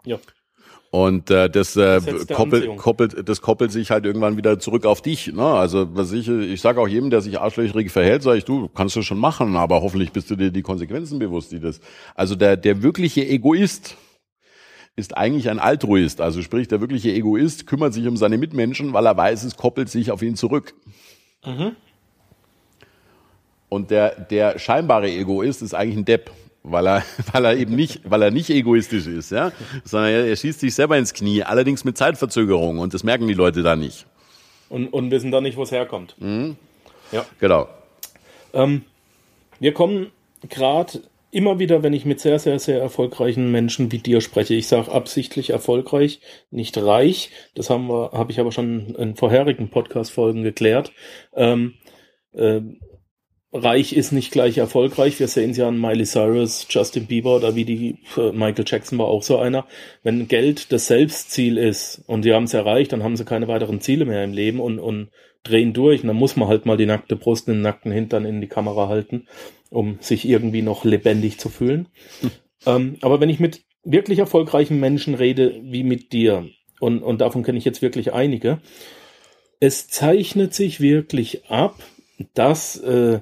Ja. 0.06 0.20
Und 0.90 1.30
äh, 1.30 1.50
das, 1.50 1.76
äh, 1.76 2.00
koppelt, 2.34 2.78
koppelt, 2.78 3.28
das 3.28 3.42
koppelt 3.42 3.72
sich 3.72 3.92
halt 3.92 4.06
irgendwann 4.06 4.38
wieder 4.38 4.58
zurück 4.58 4.86
auf 4.86 5.02
dich. 5.02 5.34
Ne? 5.34 5.44
Also 5.44 5.96
was 5.96 6.14
ich, 6.14 6.30
ich 6.30 6.62
sage 6.62 6.80
auch 6.80 6.88
jedem, 6.88 7.10
der 7.10 7.22
sich 7.22 7.40
arschlöcherig 7.40 7.92
verhält, 7.92 8.24
sage 8.24 8.38
ich, 8.38 8.46
du 8.46 8.70
kannst 8.70 8.96
du 8.96 9.02
schon 9.02 9.20
machen, 9.20 9.58
aber 9.58 9.82
hoffentlich 9.82 10.14
bist 10.14 10.32
du 10.32 10.36
dir 10.36 10.50
die 10.50 10.62
Konsequenzen 10.62 11.20
bewusst, 11.20 11.52
die 11.52 11.60
das. 11.60 11.82
Also 12.16 12.36
der, 12.36 12.56
der 12.56 12.84
wirkliche 12.84 13.28
Egoist 13.28 13.98
ist 14.96 15.18
eigentlich 15.18 15.50
ein 15.50 15.60
Altruist. 15.60 16.22
Also 16.22 16.42
sprich, 16.42 16.70
der 16.70 16.80
wirkliche 16.80 17.12
Egoist 17.12 17.68
kümmert 17.68 17.94
sich 17.94 18.08
um 18.08 18.16
seine 18.16 18.38
Mitmenschen, 18.38 18.94
weil 18.94 19.06
er 19.06 19.18
weiß, 19.18 19.44
es 19.44 19.58
koppelt 19.58 19.90
sich 19.90 20.12
auf 20.12 20.22
ihn 20.22 20.36
zurück. 20.36 20.74
Mhm. 21.46 21.76
Und 23.70 23.92
der, 23.92 24.20
der 24.22 24.58
scheinbare 24.58 25.12
Egoist 25.12 25.62
ist 25.62 25.74
eigentlich 25.74 25.98
ein 25.98 26.06
Depp 26.06 26.32
weil 26.72 26.88
er, 26.88 27.04
weil 27.34 27.46
er 27.46 27.56
eben 27.56 27.76
nicht, 27.76 28.02
weil 28.04 28.22
er 28.22 28.32
nicht 28.32 28.50
egoistisch 28.50 29.08
ist, 29.08 29.32
ja, 29.32 29.52
sondern 29.84 30.12
er, 30.12 30.28
er 30.28 30.36
schießt 30.36 30.60
sich 30.60 30.76
selber 30.76 30.98
ins 30.98 31.14
Knie, 31.14 31.44
allerdings 31.44 31.84
mit 31.84 31.98
Zeitverzögerung 31.98 32.80
und 32.80 32.94
das 32.94 33.04
merken 33.04 33.28
die 33.28 33.34
Leute 33.34 33.64
da 33.64 33.76
nicht. 33.76 34.06
Und, 34.70 34.88
und 34.88 35.12
wissen 35.12 35.32
dann 35.32 35.44
nicht, 35.44 35.58
wo 35.58 35.64
es 35.64 35.72
herkommt. 35.72 36.16
Mhm. 36.20 36.58
Ja. 37.12 37.26
Genau. 37.40 37.68
Ähm, 38.54 38.84
wir 39.60 39.74
kommen 39.74 40.12
gerade 40.50 41.02
immer 41.32 41.60
wieder, 41.60 41.84
wenn 41.84 41.94
ich 41.94 42.06
mit 42.06 42.20
sehr, 42.20 42.40
sehr, 42.40 42.60
sehr 42.60 42.80
erfolgreichen 42.80 43.52
Menschen 43.52 43.92
wie 43.92 44.00
dir 44.00 44.22
spreche, 44.22 44.54
ich 44.54 44.68
sage 44.68 44.92
absichtlich 44.92 45.50
erfolgreich, 45.50 46.22
nicht 46.52 46.78
reich, 46.78 47.32
das 47.54 47.70
haben 47.70 47.88
wir, 47.88 48.12
habe 48.14 48.32
ich 48.32 48.40
aber 48.40 48.52
schon 48.52 48.96
in 48.96 49.16
vorherigen 49.16 49.70
Podcast-Folgen 49.70 50.44
geklärt. 50.44 50.92
Ähm, 51.36 51.76
äh, 52.34 52.62
reich 53.54 53.94
ist 53.94 54.12
nicht 54.12 54.32
gleich 54.32 54.58
erfolgreich. 54.58 55.20
Wir 55.20 55.28
sehen 55.28 55.52
es 55.52 55.58
ja 55.58 55.68
an 55.68 55.80
Miley 55.80 56.06
Cyrus, 56.06 56.68
Justin 56.70 57.06
Bieber 57.06 57.36
oder 57.36 57.56
wie 57.56 57.66
die 57.66 58.00
äh, 58.18 58.32
Michael 58.32 58.66
Jackson 58.68 58.98
war 59.00 59.08
auch 59.08 59.24
so 59.24 59.38
einer. 59.38 59.66
Wenn 60.04 60.28
Geld 60.28 60.72
das 60.72 60.88
Selbstziel 60.88 61.58
ist 61.58 62.04
und 62.08 62.24
sie 62.24 62.34
haben 62.34 62.44
es 62.44 62.54
erreicht, 62.54 62.92
dann 62.92 63.04
haben 63.04 63.16
sie 63.16 63.26
keine 63.26 63.48
weiteren 63.48 63.82
Ziele 63.82 64.06
mehr 64.06 64.24
im 64.24 64.34
Leben 64.34 64.60
und, 64.60 64.80
und 64.80 65.10
drehen 65.44 65.74
durch. 65.74 66.02
Und 66.02 66.08
dann 66.08 66.18
muss 66.18 66.36
man 66.36 66.48
halt 66.48 66.66
mal 66.66 66.78
die 66.78 66.86
nackte 66.86 67.16
Brust, 67.16 67.48
den 67.48 67.62
nackten 67.62 67.92
Hintern 67.92 68.26
in 68.26 68.42
die 68.42 68.48
Kamera 68.48 68.90
halten, 68.90 69.28
um 69.70 69.98
sich 70.02 70.28
irgendwie 70.28 70.62
noch 70.62 70.84
lebendig 70.84 71.40
zu 71.40 71.50
fühlen. 71.50 71.88
Hm. 72.22 72.32
Ähm, 72.66 72.98
aber 73.02 73.22
wenn 73.22 73.30
ich 73.30 73.40
mit 73.40 73.62
wirklich 73.84 74.18
erfolgreichen 74.18 74.80
Menschen 74.80 75.14
rede, 75.14 75.62
wie 75.62 75.84
mit 75.84 76.12
dir, 76.12 76.50
und, 76.80 77.04
und 77.04 77.22
davon 77.22 77.44
kenne 77.44 77.60
ich 77.60 77.66
jetzt 77.66 77.84
wirklich 77.84 78.14
einige, 78.14 78.60
es 79.60 79.88
zeichnet 79.88 80.56
sich 80.56 80.82
wirklich 80.82 81.46
ab, 81.50 81.76
dass 82.34 82.78
äh, 82.78 83.20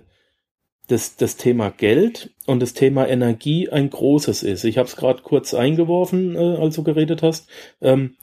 das, 0.87 1.15
das 1.15 1.37
Thema 1.37 1.69
Geld 1.69 2.31
und 2.45 2.61
das 2.61 2.73
Thema 2.73 3.07
Energie 3.07 3.69
ein 3.69 3.89
großes 3.89 4.43
ist. 4.43 4.63
Ich 4.63 4.77
habe 4.77 4.87
es 4.87 4.95
gerade 4.95 5.21
kurz 5.21 5.53
eingeworfen, 5.53 6.35
äh, 6.35 6.57
als 6.57 6.75
du 6.75 6.83
geredet 6.83 7.21
hast. 7.23 7.49
Ähm, 7.81 8.15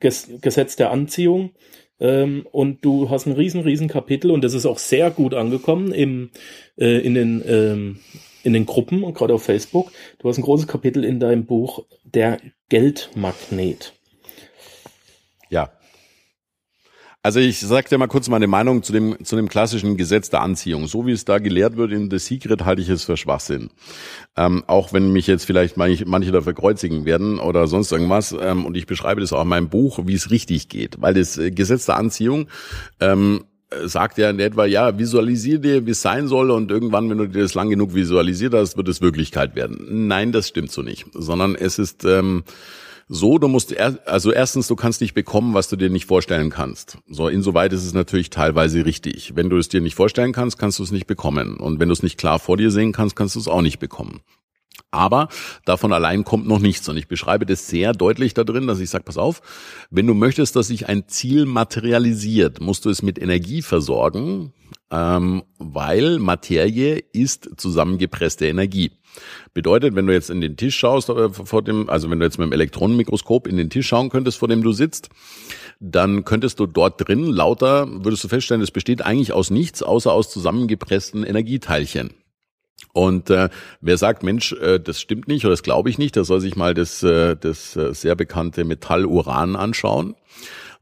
Ges 0.00 0.28
Gesetz 0.40 0.76
der 0.76 0.90
Anziehung. 0.90 1.52
Ähm, 2.00 2.46
und 2.50 2.84
du 2.84 3.10
hast 3.10 3.26
ein 3.26 3.32
riesen, 3.32 3.60
riesen 3.60 3.88
Kapitel 3.88 4.30
und 4.30 4.42
das 4.42 4.54
ist 4.54 4.66
auch 4.66 4.78
sehr 4.78 5.10
gut 5.10 5.34
angekommen 5.34 5.92
im, 5.92 6.30
äh, 6.76 6.98
in 6.98 7.14
den, 7.14 7.42
ähm, 7.46 8.00
in 8.42 8.52
den 8.52 8.66
Gruppen 8.66 9.04
und 9.04 9.14
gerade 9.14 9.34
auf 9.34 9.44
Facebook. 9.44 9.92
Du 10.18 10.28
hast 10.28 10.38
ein 10.38 10.42
großes 10.42 10.66
Kapitel 10.66 11.04
in 11.04 11.20
deinem 11.20 11.46
Buch 11.46 11.84
Der 12.04 12.38
Geldmagnet. 12.68 13.92
Ja. 15.48 15.70
Also 17.24 17.38
ich 17.38 17.60
sag 17.60 17.88
dir 17.88 17.98
mal 17.98 18.08
kurz 18.08 18.28
meine 18.28 18.48
Meinung 18.48 18.82
zu 18.82 18.92
dem, 18.92 19.24
zu 19.24 19.36
dem 19.36 19.48
klassischen 19.48 19.96
Gesetz 19.96 20.28
der 20.30 20.42
Anziehung. 20.42 20.88
So 20.88 21.06
wie 21.06 21.12
es 21.12 21.24
da 21.24 21.38
gelehrt 21.38 21.76
wird 21.76 21.92
in 21.92 22.10
The 22.10 22.18
Secret, 22.18 22.64
halte 22.64 22.82
ich 22.82 22.88
es 22.88 23.04
für 23.04 23.16
Schwachsinn. 23.16 23.70
Ähm, 24.36 24.64
auch 24.66 24.92
wenn 24.92 25.12
mich 25.12 25.28
jetzt 25.28 25.44
vielleicht 25.44 25.76
manche, 25.76 26.04
manche 26.04 26.32
dafür 26.32 26.52
kreuzigen 26.52 27.04
werden 27.04 27.38
oder 27.38 27.68
sonst 27.68 27.92
irgendwas. 27.92 28.34
Ähm, 28.38 28.66
und 28.66 28.76
ich 28.76 28.86
beschreibe 28.86 29.20
das 29.20 29.32
auch 29.32 29.42
in 29.42 29.48
meinem 29.48 29.68
Buch, 29.68 30.00
wie 30.04 30.14
es 30.14 30.32
richtig 30.32 30.68
geht. 30.68 31.00
Weil 31.00 31.14
das 31.14 31.38
äh, 31.38 31.52
Gesetz 31.52 31.86
der 31.86 31.96
Anziehung 31.96 32.48
ähm, 32.98 33.44
sagt 33.84 34.18
ja 34.18 34.28
in 34.28 34.40
etwa, 34.40 34.64
ja, 34.64 34.98
visualisier 34.98 35.60
dir, 35.60 35.86
wie 35.86 35.92
es 35.92 36.02
sein 36.02 36.26
soll 36.26 36.50
und 36.50 36.72
irgendwann, 36.72 37.08
wenn 37.08 37.18
du 37.18 37.28
dir 37.28 37.42
das 37.42 37.54
lang 37.54 37.70
genug 37.70 37.94
visualisiert 37.94 38.52
hast, 38.52 38.76
wird 38.76 38.88
es 38.88 39.00
Wirklichkeit 39.00 39.54
werden. 39.54 40.08
Nein, 40.08 40.32
das 40.32 40.48
stimmt 40.48 40.72
so 40.72 40.82
nicht. 40.82 41.06
Sondern 41.14 41.54
es 41.54 41.78
ist... 41.78 42.04
Ähm, 42.04 42.42
so, 43.14 43.36
du 43.36 43.46
musst 43.46 43.72
er, 43.72 43.98
also 44.06 44.32
erstens, 44.32 44.68
du 44.68 44.74
kannst 44.74 45.02
nicht 45.02 45.12
bekommen, 45.12 45.52
was 45.52 45.68
du 45.68 45.76
dir 45.76 45.90
nicht 45.90 46.06
vorstellen 46.06 46.48
kannst. 46.48 46.96
So, 47.06 47.28
insoweit 47.28 47.74
ist 47.74 47.84
es 47.84 47.92
natürlich 47.92 48.30
teilweise 48.30 48.86
richtig. 48.86 49.36
Wenn 49.36 49.50
du 49.50 49.58
es 49.58 49.68
dir 49.68 49.82
nicht 49.82 49.94
vorstellen 49.94 50.32
kannst, 50.32 50.56
kannst 50.56 50.78
du 50.78 50.82
es 50.82 50.92
nicht 50.92 51.06
bekommen. 51.06 51.58
Und 51.58 51.78
wenn 51.78 51.90
du 51.90 51.92
es 51.92 52.02
nicht 52.02 52.16
klar 52.16 52.38
vor 52.38 52.56
dir 52.56 52.70
sehen 52.70 52.92
kannst, 52.92 53.14
kannst 53.14 53.34
du 53.34 53.40
es 53.40 53.48
auch 53.48 53.60
nicht 53.60 53.80
bekommen. 53.80 54.22
Aber 54.90 55.28
davon 55.66 55.92
allein 55.92 56.24
kommt 56.24 56.48
noch 56.48 56.58
nichts. 56.58 56.88
Und 56.88 56.96
ich 56.96 57.06
beschreibe 57.06 57.44
das 57.44 57.68
sehr 57.68 57.92
deutlich 57.92 58.32
da 58.32 58.44
drin, 58.44 58.66
dass 58.66 58.80
ich 58.80 58.88
sage, 58.88 59.04
pass 59.04 59.18
auf, 59.18 59.42
wenn 59.90 60.06
du 60.06 60.14
möchtest, 60.14 60.56
dass 60.56 60.68
sich 60.68 60.88
ein 60.88 61.06
Ziel 61.06 61.44
materialisiert, 61.44 62.62
musst 62.62 62.86
du 62.86 62.88
es 62.88 63.02
mit 63.02 63.20
Energie 63.20 63.60
versorgen, 63.60 64.54
ähm, 64.92 65.42
weil 65.58 66.18
Materie 66.18 67.02
ist 67.12 67.48
zusammengepresste 67.56 68.46
Energie. 68.46 68.92
Bedeutet, 69.54 69.94
wenn 69.94 70.06
du 70.06 70.12
jetzt 70.12 70.30
in 70.30 70.40
den 70.40 70.56
Tisch 70.56 70.76
schaust, 70.76 71.08
äh, 71.08 71.30
vor 71.30 71.62
dem, 71.62 71.88
also 71.88 72.10
wenn 72.10 72.20
du 72.20 72.26
jetzt 72.26 72.38
mit 72.38 72.46
dem 72.46 72.52
Elektronenmikroskop 72.52 73.46
in 73.46 73.56
den 73.56 73.70
Tisch 73.70 73.88
schauen 73.88 74.10
könntest, 74.10 74.38
vor 74.38 74.48
dem 74.48 74.62
du 74.62 74.72
sitzt, 74.72 75.08
dann 75.80 76.24
könntest 76.24 76.60
du 76.60 76.66
dort 76.66 77.08
drin 77.08 77.24
lauter, 77.24 77.88
würdest 78.04 78.22
du 78.22 78.28
feststellen, 78.28 78.62
es 78.62 78.70
besteht 78.70 79.02
eigentlich 79.04 79.32
aus 79.32 79.50
nichts, 79.50 79.82
außer 79.82 80.12
aus 80.12 80.30
zusammengepressten 80.30 81.24
Energieteilchen. 81.24 82.10
Und 82.92 83.30
äh, 83.30 83.48
wer 83.80 83.96
sagt, 83.96 84.22
Mensch, 84.22 84.52
äh, 84.52 84.78
das 84.78 85.00
stimmt 85.00 85.26
nicht 85.26 85.44
oder 85.44 85.52
das 85.52 85.62
glaube 85.62 85.88
ich 85.88 85.96
nicht, 85.96 86.16
der 86.16 86.24
soll 86.24 86.40
sich 86.40 86.56
mal 86.56 86.74
das, 86.74 87.02
äh, 87.02 87.36
das 87.36 87.76
äh, 87.76 87.94
sehr 87.94 88.14
bekannte 88.14 88.64
Metall 88.64 89.06
Uran 89.06 89.56
anschauen 89.56 90.14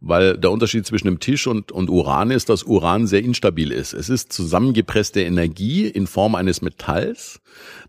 weil 0.01 0.39
der 0.39 0.51
Unterschied 0.51 0.87
zwischen 0.87 1.07
dem 1.07 1.21
Tisch 1.21 1.47
und, 1.47 1.73
und 1.73 1.91
Uran 1.91 2.31
ist, 2.31 2.49
dass 2.49 2.63
Uran 2.63 3.07
sehr 3.07 3.23
instabil 3.23 3.71
ist. 3.71 3.93
Es 3.93 4.09
ist 4.09 4.33
zusammengepresste 4.33 5.21
Energie 5.21 5.87
in 5.87 6.07
Form 6.07 6.35
eines 6.35 6.63
Metalls, 6.63 7.41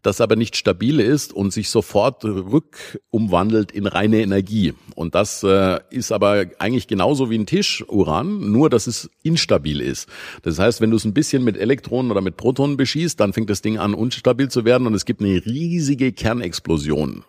das 0.01 0.19
aber 0.19 0.35
nicht 0.35 0.57
stabil 0.57 0.99
ist 0.99 1.31
und 1.31 1.53
sich 1.53 1.69
sofort 1.69 2.25
rückumwandelt 2.25 3.71
in 3.71 3.87
reine 3.87 4.21
Energie. 4.21 4.73
Und 4.95 5.15
das 5.15 5.41
äh, 5.43 5.79
ist 5.89 6.11
aber 6.11 6.45
eigentlich 6.59 6.87
genauso 6.87 7.29
wie 7.29 7.37
ein 7.37 7.45
Tisch 7.45 7.83
Uran, 7.87 8.51
nur 8.51 8.69
dass 8.69 8.87
es 8.87 9.09
instabil 9.23 9.79
ist. 9.79 10.09
Das 10.41 10.59
heißt, 10.59 10.81
wenn 10.81 10.91
du 10.91 10.97
es 10.97 11.05
ein 11.05 11.13
bisschen 11.13 11.43
mit 11.43 11.57
Elektronen 11.57 12.11
oder 12.11 12.21
mit 12.21 12.35
Protonen 12.35 12.75
beschießt, 12.75 13.19
dann 13.19 13.31
fängt 13.31 13.49
das 13.49 13.61
Ding 13.61 13.77
an 13.77 13.93
unstabil 13.93 14.49
zu 14.49 14.65
werden 14.65 14.85
und 14.85 14.95
es 14.95 15.05
gibt 15.05 15.21
eine 15.21 15.45
riesige 15.45 16.11
Kernexplosion 16.11 17.23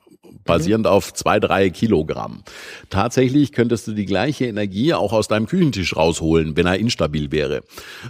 basierend 0.45 0.87
mhm. 0.87 0.93
auf 0.93 1.13
zwei, 1.13 1.41
drei 1.41 1.71
Kilogramm. 1.71 2.43
Tatsächlich 2.91 3.53
könntest 3.53 3.87
du 3.87 3.93
die 3.93 4.07
gleiche 4.07 4.47
Energie 4.47 4.95
auch 4.95 5.13
aus 5.13 5.29
deinem 5.29 5.47
Küchentisch 5.47 5.97
rausholen, 5.97 6.57
wenn 6.57 6.67
er 6.67 6.79
instabil 6.79 7.31
wäre. 7.33 7.63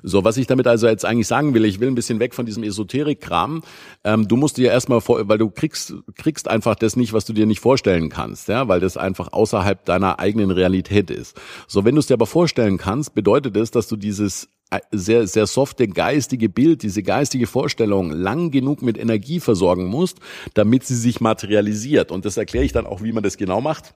So, 0.03 0.25
was 0.25 0.37
ich 0.37 0.47
damit 0.47 0.67
also 0.67 0.87
jetzt 0.87 1.05
eigentlich 1.05 1.27
sagen 1.27 1.55
will, 1.55 1.65
ich 1.65 1.81
will 1.81 1.89
ein 1.89 1.95
bisschen 1.95 2.21
weg 2.21 2.35
von 2.35 2.47
diesem 2.47 2.63
Esoterik-Kram. 2.63 3.63
Ähm, 4.05 4.29
du 4.29 4.37
musst 4.37 4.57
dir 4.57 4.71
erstmal 4.71 5.01
vor, 5.01 5.29
weil 5.29 5.39
du 5.39 5.51
kriegst, 5.51 5.95
kriegst 6.17 6.49
einfach 6.49 6.75
das 6.75 6.97
nicht, 6.97 7.13
was 7.13 7.25
du 7.25 7.33
dir 7.33 7.47
nicht 7.47 7.61
vorstellen 7.61 8.09
kannst, 8.09 8.49
ja, 8.49 8.69
weil 8.69 8.81
das 8.81 8.97
einfach 8.97 9.33
außerhalb 9.33 9.85
deiner 9.85 10.19
eigenen 10.19 10.51
Realität 10.51 11.11
ist. 11.11 11.41
So, 11.67 11.85
wenn 11.85 11.95
du 11.95 12.01
es 12.01 12.07
dir 12.07 12.15
aber 12.15 12.27
vorstellen 12.27 12.79
kannst, 12.79 13.15
bedeutet 13.15 13.57
es, 13.57 13.71
dass 13.71 13.89
du 13.89 13.97
dieses 13.97 14.49
sehr, 14.91 15.27
sehr 15.27 15.47
softe 15.47 15.89
geistige 15.89 16.49
Bild, 16.49 16.83
diese 16.83 17.03
geistige 17.03 17.47
Vorstellung 17.47 18.11
lang 18.11 18.51
genug 18.51 18.83
mit 18.83 18.99
Energie 18.99 19.41
versorgen 19.41 19.87
musst, 19.87 20.19
damit 20.55 20.85
sie 20.85 20.97
sich 20.97 21.21
materialisiert. 21.21 22.11
Und 22.11 22.25
das 22.25 22.37
erkläre 22.37 22.65
ich 22.65 22.73
dann 22.73 22.87
auch, 22.87 23.03
wie 23.03 23.13
man 23.13 23.23
das 23.23 23.37
genau 23.37 23.61
macht. 23.61 23.95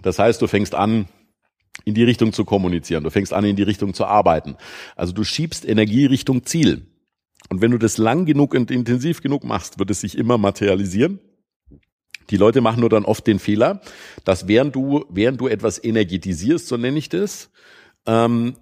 Das 0.00 0.18
heißt, 0.18 0.42
du 0.42 0.46
fängst 0.46 0.74
an, 0.74 1.06
in 1.84 1.94
die 1.94 2.04
Richtung 2.04 2.32
zu 2.32 2.44
kommunizieren. 2.44 3.04
Du 3.04 3.10
fängst 3.10 3.32
an, 3.32 3.44
in 3.44 3.56
die 3.56 3.62
Richtung 3.62 3.94
zu 3.94 4.04
arbeiten. 4.04 4.56
Also 4.96 5.12
du 5.12 5.24
schiebst 5.24 5.66
Energie 5.66 6.06
Richtung 6.06 6.44
Ziel. 6.44 6.86
Und 7.48 7.60
wenn 7.60 7.70
du 7.70 7.78
das 7.78 7.98
lang 7.98 8.24
genug 8.24 8.54
und 8.54 8.70
intensiv 8.70 9.20
genug 9.20 9.44
machst, 9.44 9.78
wird 9.78 9.90
es 9.90 10.00
sich 10.00 10.16
immer 10.16 10.38
materialisieren. 10.38 11.18
Die 12.30 12.36
Leute 12.36 12.60
machen 12.60 12.80
nur 12.80 12.88
dann 12.88 13.04
oft 13.04 13.26
den 13.26 13.38
Fehler, 13.38 13.80
dass 14.24 14.48
während 14.48 14.74
du, 14.74 15.04
während 15.10 15.40
du 15.40 15.48
etwas 15.48 15.82
energetisierst, 15.82 16.66
so 16.66 16.76
nenne 16.76 16.98
ich 16.98 17.08
das, 17.08 17.50
ähm, 18.06 18.56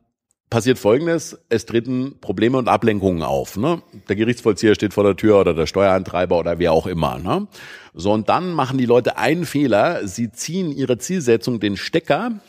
passiert 0.50 0.80
Folgendes, 0.80 1.38
es 1.49 1.64
treten 1.64 2.19
Probleme 2.21 2.59
und 2.59 2.69
Ablenkungen 2.69 3.23
auf. 3.23 3.57
Ne? 3.57 3.83
Der 4.09 4.16
Gerichtsvollzieher 4.16 4.75
steht 4.75 4.92
vor 4.92 5.04
der 5.04 5.16
Tür 5.16 5.40
oder 5.40 5.54
der 5.54 5.66
Steuereintreiber 5.66 6.37
oder 6.38 6.59
wer 6.59 6.73
auch 6.73 6.88
immer. 6.88 7.19
Ne? 7.19 7.47
So, 7.95 8.12
und 8.12 8.28
dann 8.28 8.52
machen 8.52 8.76
die 8.76 8.87
Leute 8.87 9.16
einen 9.16 9.47
Fehler, 9.47 10.07
sie 10.07 10.33
ziehen 10.33 10.73
ihre 10.73 10.99
Zielsetzung 10.99 11.61
den 11.61 11.76
Stecker 11.76 12.40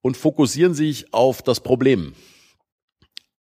und 0.00 0.16
fokussieren 0.16 0.74
sich 0.74 1.12
auf 1.12 1.42
das 1.42 1.60
Problem. 1.60 2.14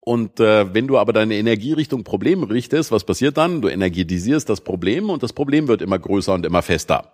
Und 0.02 0.42
äh, 0.42 0.74
wenn 0.74 0.88
du 0.88 0.98
aber 0.98 1.14
deine 1.14 1.36
Energie 1.36 1.72
Richtung 1.72 2.04
Problem 2.04 2.44
richtest, 2.44 2.92
was 2.92 3.06
passiert 3.06 3.38
dann? 3.38 3.62
Du 3.62 3.70
energetisierst 3.70 4.50
das 4.50 4.60
Problem 4.60 5.10
und 5.10 5.24
das 5.24 5.32
Problem 5.32 5.70
wird 5.70 5.82
immer 5.82 5.98
größer 5.98 6.34
und 6.34 6.46
immer 6.46 6.62
fester 6.62 7.14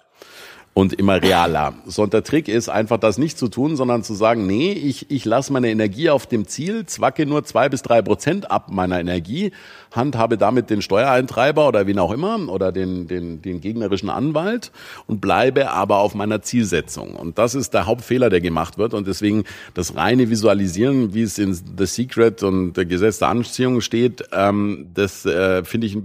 und 0.74 0.94
immer 0.94 1.22
realer. 1.22 1.74
So, 1.86 2.04
und 2.04 2.14
der 2.14 2.24
Trick 2.24 2.48
ist 2.48 2.70
einfach 2.70 2.98
das 2.98 3.18
nicht 3.18 3.38
zu 3.38 3.50
tun, 3.50 3.76
sondern 3.76 4.04
zu 4.04 4.14
sagen, 4.14 4.48
nee, 4.48 4.72
ich, 4.72 5.12
ich 5.12 5.26
lasse 5.26 5.52
meine 5.52 5.70
Energie 5.70 6.10
auf 6.10 6.26
dem 6.26 6.48
Ziel, 6.48 6.86
zwacke 6.86 7.26
nur 7.26 7.44
zwei 7.44 7.68
bis 7.70 7.82
drei 7.82 8.02
Prozent 8.02 8.50
ab 8.50 8.72
meiner 8.72 9.00
Energie, 9.00 9.52
handhabe 9.92 10.38
damit 10.38 10.70
den 10.70 10.82
Steuereintreiber 10.82 11.68
oder 11.68 11.88
wen 11.88 12.00
auch 12.00 12.12
immer 12.12 12.30
oder 12.48 12.72
den, 12.72 13.08
den, 13.08 13.42
den 13.42 13.60
gegnerischen 13.60 14.10
Anwalt 14.10 14.72
und 15.08 15.20
bleibe 15.20 15.72
aber 15.72 15.98
auf 15.98 16.16
meiner 16.16 16.42
Zielsetzung. 16.42 17.16
Und 17.16 17.38
das 17.38 17.56
ist 17.56 17.74
der 17.74 17.86
Hauptfehler, 17.86 18.30
der 18.30 18.40
gemacht 18.40 18.78
wird. 18.78 18.94
Und 18.94 19.08
deswegen 19.08 19.44
das 19.74 19.96
reine 19.96 20.30
Visualisieren, 20.30 21.14
wie 21.14 21.24
es 21.24 21.40
in 21.40 21.54
The 21.54 21.86
Secret 21.86 22.44
und 22.44 22.74
der 22.74 22.86
Gesetz 22.86 23.20
der 23.20 23.30
Anziehung 23.30 23.82
steht, 23.82 24.24
ähm, 24.32 24.90
das 24.94 25.26
äh, 25.26 25.64
finde 25.64 25.88
ich 25.88 25.98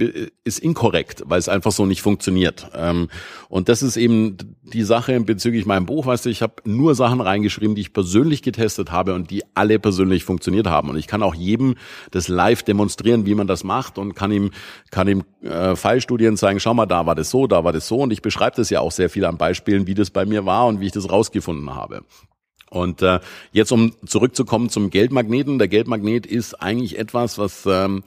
ist 0.44 0.58
inkorrekt, 0.58 1.22
weil 1.26 1.38
es 1.38 1.48
einfach 1.48 1.72
so 1.72 1.86
nicht 1.86 2.02
funktioniert. 2.02 2.68
Ähm, 2.74 3.08
und 3.48 3.68
das 3.68 3.82
ist 3.82 3.96
eben 3.96 4.36
die 4.72 4.82
Sache 4.82 5.18
bezüglich 5.20 5.66
meinem 5.66 5.84
Buch, 5.84 6.06
weißt 6.06 6.24
du, 6.24 6.30
ich 6.30 6.40
habe 6.40 6.54
nur 6.64 6.94
Sachen 6.94 7.20
reingeschrieben, 7.20 7.74
die 7.74 7.82
ich 7.82 7.92
persönlich 7.92 8.40
getestet 8.40 8.90
habe 8.90 9.14
und 9.14 9.30
die 9.30 9.42
alle 9.54 9.78
persönlich 9.78 10.24
funktioniert 10.24 10.66
haben. 10.66 10.88
Und 10.88 10.96
ich 10.96 11.06
kann 11.06 11.22
auch 11.22 11.34
jedem 11.34 11.74
das 12.10 12.28
live 12.28 12.62
demonstrieren, 12.62 13.26
wie 13.26 13.34
man 13.34 13.46
das 13.46 13.62
macht 13.62 13.98
und 13.98 14.14
kann 14.14 14.32
ihm, 14.32 14.50
kann 14.90 15.06
ihm 15.06 15.24
äh, 15.42 15.76
Fallstudien 15.76 16.38
zeigen, 16.38 16.60
schau 16.60 16.72
mal, 16.72 16.86
da 16.86 17.04
war 17.04 17.14
das 17.14 17.30
so, 17.30 17.46
da 17.46 17.62
war 17.62 17.72
das 17.72 17.86
so. 17.86 17.98
Und 17.98 18.12
ich 18.12 18.22
beschreibe 18.22 18.56
das 18.56 18.70
ja 18.70 18.80
auch 18.80 18.92
sehr 18.92 19.10
viel 19.10 19.26
an 19.26 19.36
Beispielen, 19.36 19.86
wie 19.86 19.94
das 19.94 20.10
bei 20.10 20.24
mir 20.24 20.46
war 20.46 20.66
und 20.66 20.80
wie 20.80 20.86
ich 20.86 20.92
das 20.92 21.10
rausgefunden 21.10 21.74
habe. 21.74 22.02
Und 22.70 23.02
äh, 23.02 23.20
jetzt, 23.52 23.70
um 23.70 23.92
zurückzukommen 24.06 24.70
zum 24.70 24.88
Geldmagneten. 24.88 25.58
Der 25.58 25.68
Geldmagnet 25.68 26.26
ist 26.26 26.54
eigentlich 26.62 26.98
etwas, 26.98 27.38
was... 27.38 27.66
Ähm, 27.66 28.02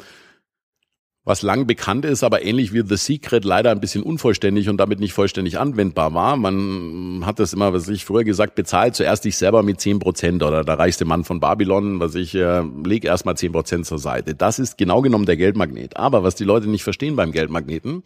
was 1.28 1.42
lang 1.42 1.68
bekannt 1.68 2.06
ist, 2.06 2.24
aber 2.24 2.46
ähnlich 2.46 2.72
wie 2.72 2.84
The 2.88 2.96
Secret 2.96 3.44
leider 3.44 3.70
ein 3.72 3.82
bisschen 3.82 4.02
unvollständig 4.02 4.70
und 4.70 4.78
damit 4.78 5.02
nicht 5.02 5.12
vollständig 5.12 5.60
anwendbar 5.60 6.14
war. 6.14 6.38
Man 6.38 7.24
hat 7.26 7.40
das 7.40 7.52
immer, 7.52 7.74
was 7.74 7.90
ich 7.90 8.06
früher 8.06 8.24
gesagt, 8.24 8.56
bezahlt 8.56 8.96
zuerst 8.96 9.26
dich 9.26 9.36
selber 9.36 9.62
mit 9.62 9.82
zehn 9.82 10.00
Prozent 10.00 10.42
oder 10.42 10.64
der 10.64 10.80
reichste 10.80 11.04
Mann 11.04 11.26
von 11.26 11.42
Babylon, 11.42 12.00
was 12.00 12.16
ich, 12.16 12.34
äh, 12.34 12.64
leg 12.86 13.04
erstmal 13.04 13.36
Prozent 13.52 13.86
zur 13.86 14.00
Seite. 14.00 14.36
Das 14.36 14.58
ist 14.58 14.78
genau 14.78 15.02
genommen 15.02 15.26
der 15.26 15.36
Geldmagnet. 15.36 15.98
Aber 15.98 16.24
was 16.24 16.36
die 16.36 16.46
Leute 16.46 16.70
nicht 16.70 16.84
verstehen 16.84 17.18
beim 17.18 17.34
Geldmagneten, 17.34 18.04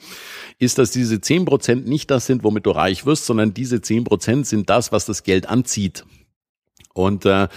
ist, 0.58 0.80
dass 0.80 0.90
diese 0.90 1.22
zehn 1.22 1.46
Prozent 1.46 1.88
nicht 1.88 2.10
das 2.10 2.26
sind, 2.26 2.44
womit 2.44 2.66
du 2.66 2.72
reich 2.72 3.06
wirst, 3.06 3.28
sondern 3.28 3.54
diese 3.54 3.82
zehn 3.82 4.04
Prozent 4.04 4.48
sind 4.48 4.68
das, 4.72 4.92
was 4.92 5.06
das 5.06 5.22
Geld 5.22 5.48
anzieht. 5.48 6.06
Und 6.96 7.28
äh, 7.28 7.50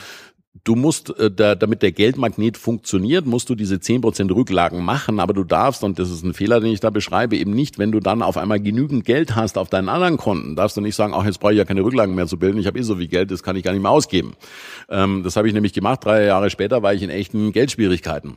du 0.63 0.77
musst, 0.77 1.19
äh, 1.19 1.31
da, 1.31 1.55
damit 1.55 1.83
der 1.83 1.93
Geldmagnet 1.93 2.57
funktioniert, 2.57 3.27
musst 3.27 3.51
du 3.51 3.55
diese 3.55 3.81
zehn 3.81 4.01
Prozent 4.01 4.31
Rücklagen 4.31 4.85
machen, 4.85 5.19
aber 5.19 5.35
du 5.35 5.43
darfst, 5.43 5.83
und 5.83 5.99
das 5.99 6.11
ist 6.11 6.23
ein 6.23 6.35
Fehler, 6.35 6.61
den 6.61 6.73
ich 6.73 6.81
da 6.81 6.91
beschreibe, 6.91 7.37
eben 7.37 7.53
nicht, 7.53 7.79
wenn 7.79 7.91
du 7.91 8.01
dann 8.01 8.23
auf 8.23 8.37
einmal 8.37 8.61
genügend 8.61 9.05
Geld 9.05 9.35
hast 9.35 9.59
auf 9.59 9.69
deinen 9.69 9.89
anderen 9.89 10.17
Konten, 10.17 10.55
darfst 10.55 10.77
du 10.77 10.81
nicht 10.81 10.95
sagen, 10.95 11.13
ach, 11.15 11.25
jetzt 11.25 11.41
brauche 11.41 11.53
ich 11.53 11.59
ja 11.59 11.65
keine 11.65 11.83
Rücklagen 11.83 12.15
mehr 12.15 12.27
zu 12.27 12.39
bilden, 12.39 12.59
ich 12.59 12.67
habe 12.67 12.79
eh 12.79 12.83
so 12.83 12.97
viel 12.97 13.09
Geld, 13.09 13.31
das 13.31 13.43
kann 13.43 13.57
ich 13.57 13.65
gar 13.65 13.73
nicht 13.73 13.83
mehr 13.83 13.91
ausgeben. 13.91 14.35
Ähm, 14.89 15.23
das 15.25 15.37
habe 15.37 15.49
ich 15.49 15.55
nämlich 15.55 15.73
gemacht, 15.73 16.05
drei 16.05 16.25
Jahre 16.25 16.51
später 16.51 16.83
war 16.83 16.95
ich 16.95 17.03
in 17.03 17.11
echten 17.11 17.53
Geldschwierigkeiten. 17.53 18.37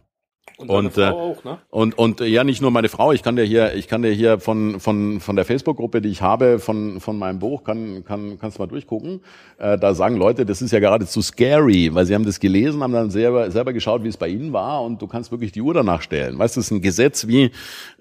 Und, 0.60 0.72
und, 0.72 0.98
äh, 0.98 1.10
auch, 1.10 1.44
ne? 1.44 1.60
und 1.70 2.00
und 2.00 2.20
ja 2.20 2.44
nicht 2.44 2.64
nur 2.64 2.72
meine 2.72 2.90
Frau, 2.90 3.12
ich 3.12 3.22
kann 3.22 3.36
dir 3.36 3.44
hier, 3.44 3.76
ich 3.76 3.88
kann 3.88 4.02
dir 4.02 4.12
hier 4.12 4.40
von 4.40 4.80
von 4.80 5.20
von 5.20 5.36
der 5.36 5.46
Facebook-Gruppe, 5.46 6.02
die 6.02 6.10
ich 6.10 6.24
habe, 6.24 6.58
von 6.58 7.00
von 7.00 7.20
meinem 7.20 7.38
Buch, 7.38 7.64
kann 7.64 8.04
kann 8.04 8.40
kannst 8.40 8.58
du 8.58 8.64
mal 8.64 8.68
durchgucken. 8.68 9.22
Äh, 9.60 9.78
da 9.78 9.94
sagen 9.94 10.18
Leute, 10.18 10.48
das 10.48 10.64
ist 10.64 10.72
ja 10.72 10.80
geradezu 10.80 11.22
scary, 11.22 11.94
weil 11.94 12.08
sie 12.08 12.16
haben 12.16 12.26
das 12.26 12.40
gelesen, 12.40 12.82
haben 12.82 12.92
dann 12.92 13.12
selber 13.12 13.52
selber 13.52 13.72
geschaut, 13.72 14.04
wie 14.04 14.08
es 14.08 14.18
bei 14.18 14.30
ihnen 14.30 14.52
war, 14.52 14.82
und 14.82 15.00
du 15.00 15.06
kannst 15.06 15.30
wirklich 15.30 15.52
die 15.52 15.62
Uhr 15.62 15.76
danach 15.76 16.02
stellen. 16.02 16.40
Weißt 16.40 16.56
du, 16.56 16.60
das 16.60 16.68
ist 16.68 16.72
ein 16.72 16.82
Gesetz 16.82 17.28
wie 17.28 17.52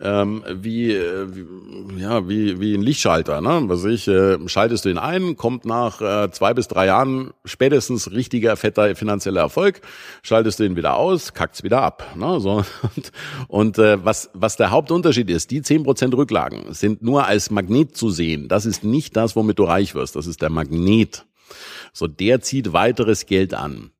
ähm, 0.00 0.42
wie, 0.50 0.92
äh, 0.92 1.26
wie 1.28 2.00
ja 2.00 2.26
wie 2.26 2.58
wie 2.58 2.74
ein 2.74 2.80
Lichtschalter, 2.80 3.42
ne? 3.42 3.64
Was 3.66 3.84
ich 3.84 4.08
äh, 4.08 4.38
schaltest 4.48 4.86
du 4.86 4.88
ihn 4.88 4.98
ein, 4.98 5.36
kommt 5.36 5.66
nach 5.66 6.00
äh, 6.00 6.30
zwei 6.30 6.54
bis 6.54 6.68
drei 6.68 6.86
Jahren 6.86 7.34
spätestens 7.44 8.12
richtiger 8.12 8.56
fetter 8.56 8.96
finanzieller 8.96 9.42
Erfolg, 9.42 9.82
schaltest 10.22 10.58
du 10.58 10.64
ihn 10.64 10.76
wieder 10.76 10.96
aus, 10.96 11.34
kackt's 11.34 11.62
wieder 11.62 11.82
ab. 11.82 12.14
Ne? 12.16 12.40
So, 12.46 12.62
und 12.96 13.12
und 13.48 13.78
äh, 13.78 14.04
was, 14.04 14.30
was 14.32 14.56
der 14.56 14.70
Hauptunterschied 14.70 15.28
ist, 15.30 15.50
die 15.50 15.62
zehn 15.62 15.82
Prozent 15.82 16.14
Rücklagen 16.14 16.72
sind 16.74 17.02
nur 17.02 17.26
als 17.26 17.50
Magnet 17.50 17.96
zu 17.96 18.10
sehen. 18.10 18.46
Das 18.46 18.66
ist 18.66 18.84
nicht 18.84 19.16
das, 19.16 19.34
womit 19.34 19.58
du 19.58 19.64
reich 19.64 19.96
wirst. 19.96 20.14
Das 20.14 20.28
ist 20.28 20.42
der 20.42 20.50
Magnet. 20.50 21.26
So, 21.92 22.06
der 22.06 22.42
zieht 22.42 22.72
weiteres 22.72 23.26
Geld 23.26 23.52
an. 23.52 23.90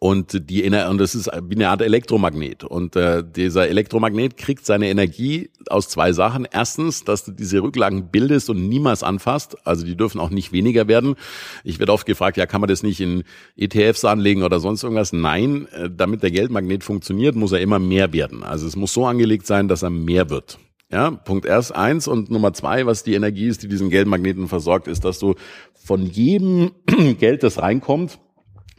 Und 0.00 0.48
die 0.48 0.62
und 0.64 0.98
das 0.98 1.16
ist 1.16 1.28
wie 1.48 1.56
eine 1.56 1.70
Art 1.70 1.82
Elektromagnet. 1.82 2.62
Und 2.62 2.94
äh, 2.94 3.24
dieser 3.24 3.68
Elektromagnet 3.68 4.36
kriegt 4.36 4.64
seine 4.64 4.88
Energie 4.88 5.50
aus 5.68 5.88
zwei 5.88 6.12
Sachen. 6.12 6.46
Erstens, 6.48 7.02
dass 7.02 7.24
du 7.24 7.32
diese 7.32 7.62
Rücklagen 7.62 8.08
bildest 8.10 8.48
und 8.48 8.68
niemals 8.68 9.02
anfasst. 9.02 9.56
Also 9.66 9.84
die 9.84 9.96
dürfen 9.96 10.20
auch 10.20 10.30
nicht 10.30 10.52
weniger 10.52 10.86
werden. 10.86 11.16
Ich 11.64 11.80
werde 11.80 11.92
oft 11.92 12.06
gefragt, 12.06 12.36
ja, 12.36 12.46
kann 12.46 12.60
man 12.60 12.68
das 12.68 12.84
nicht 12.84 13.00
in 13.00 13.24
ETFs 13.56 14.04
anlegen 14.04 14.44
oder 14.44 14.60
sonst 14.60 14.84
irgendwas? 14.84 15.12
Nein, 15.12 15.66
äh, 15.72 15.90
damit 15.90 16.22
der 16.22 16.30
Geldmagnet 16.30 16.84
funktioniert, 16.84 17.34
muss 17.34 17.50
er 17.50 17.60
immer 17.60 17.80
mehr 17.80 18.12
werden. 18.12 18.44
Also 18.44 18.68
es 18.68 18.76
muss 18.76 18.92
so 18.92 19.04
angelegt 19.04 19.48
sein, 19.48 19.66
dass 19.66 19.82
er 19.82 19.90
mehr 19.90 20.30
wird. 20.30 20.60
Ja, 20.92 21.10
Punkt 21.10 21.44
erst 21.44 21.74
eins 21.74 22.06
und 22.06 22.30
Nummer 22.30 22.54
zwei, 22.54 22.86
was 22.86 23.02
die 23.02 23.14
Energie 23.14 23.48
ist, 23.48 23.64
die 23.64 23.68
diesen 23.68 23.90
Geldmagneten 23.90 24.46
versorgt, 24.46 24.86
ist, 24.86 25.04
dass 25.04 25.18
du 25.18 25.34
von 25.74 26.06
jedem 26.06 26.70
Geld, 27.18 27.42
das 27.42 27.58
reinkommt, 27.58 28.20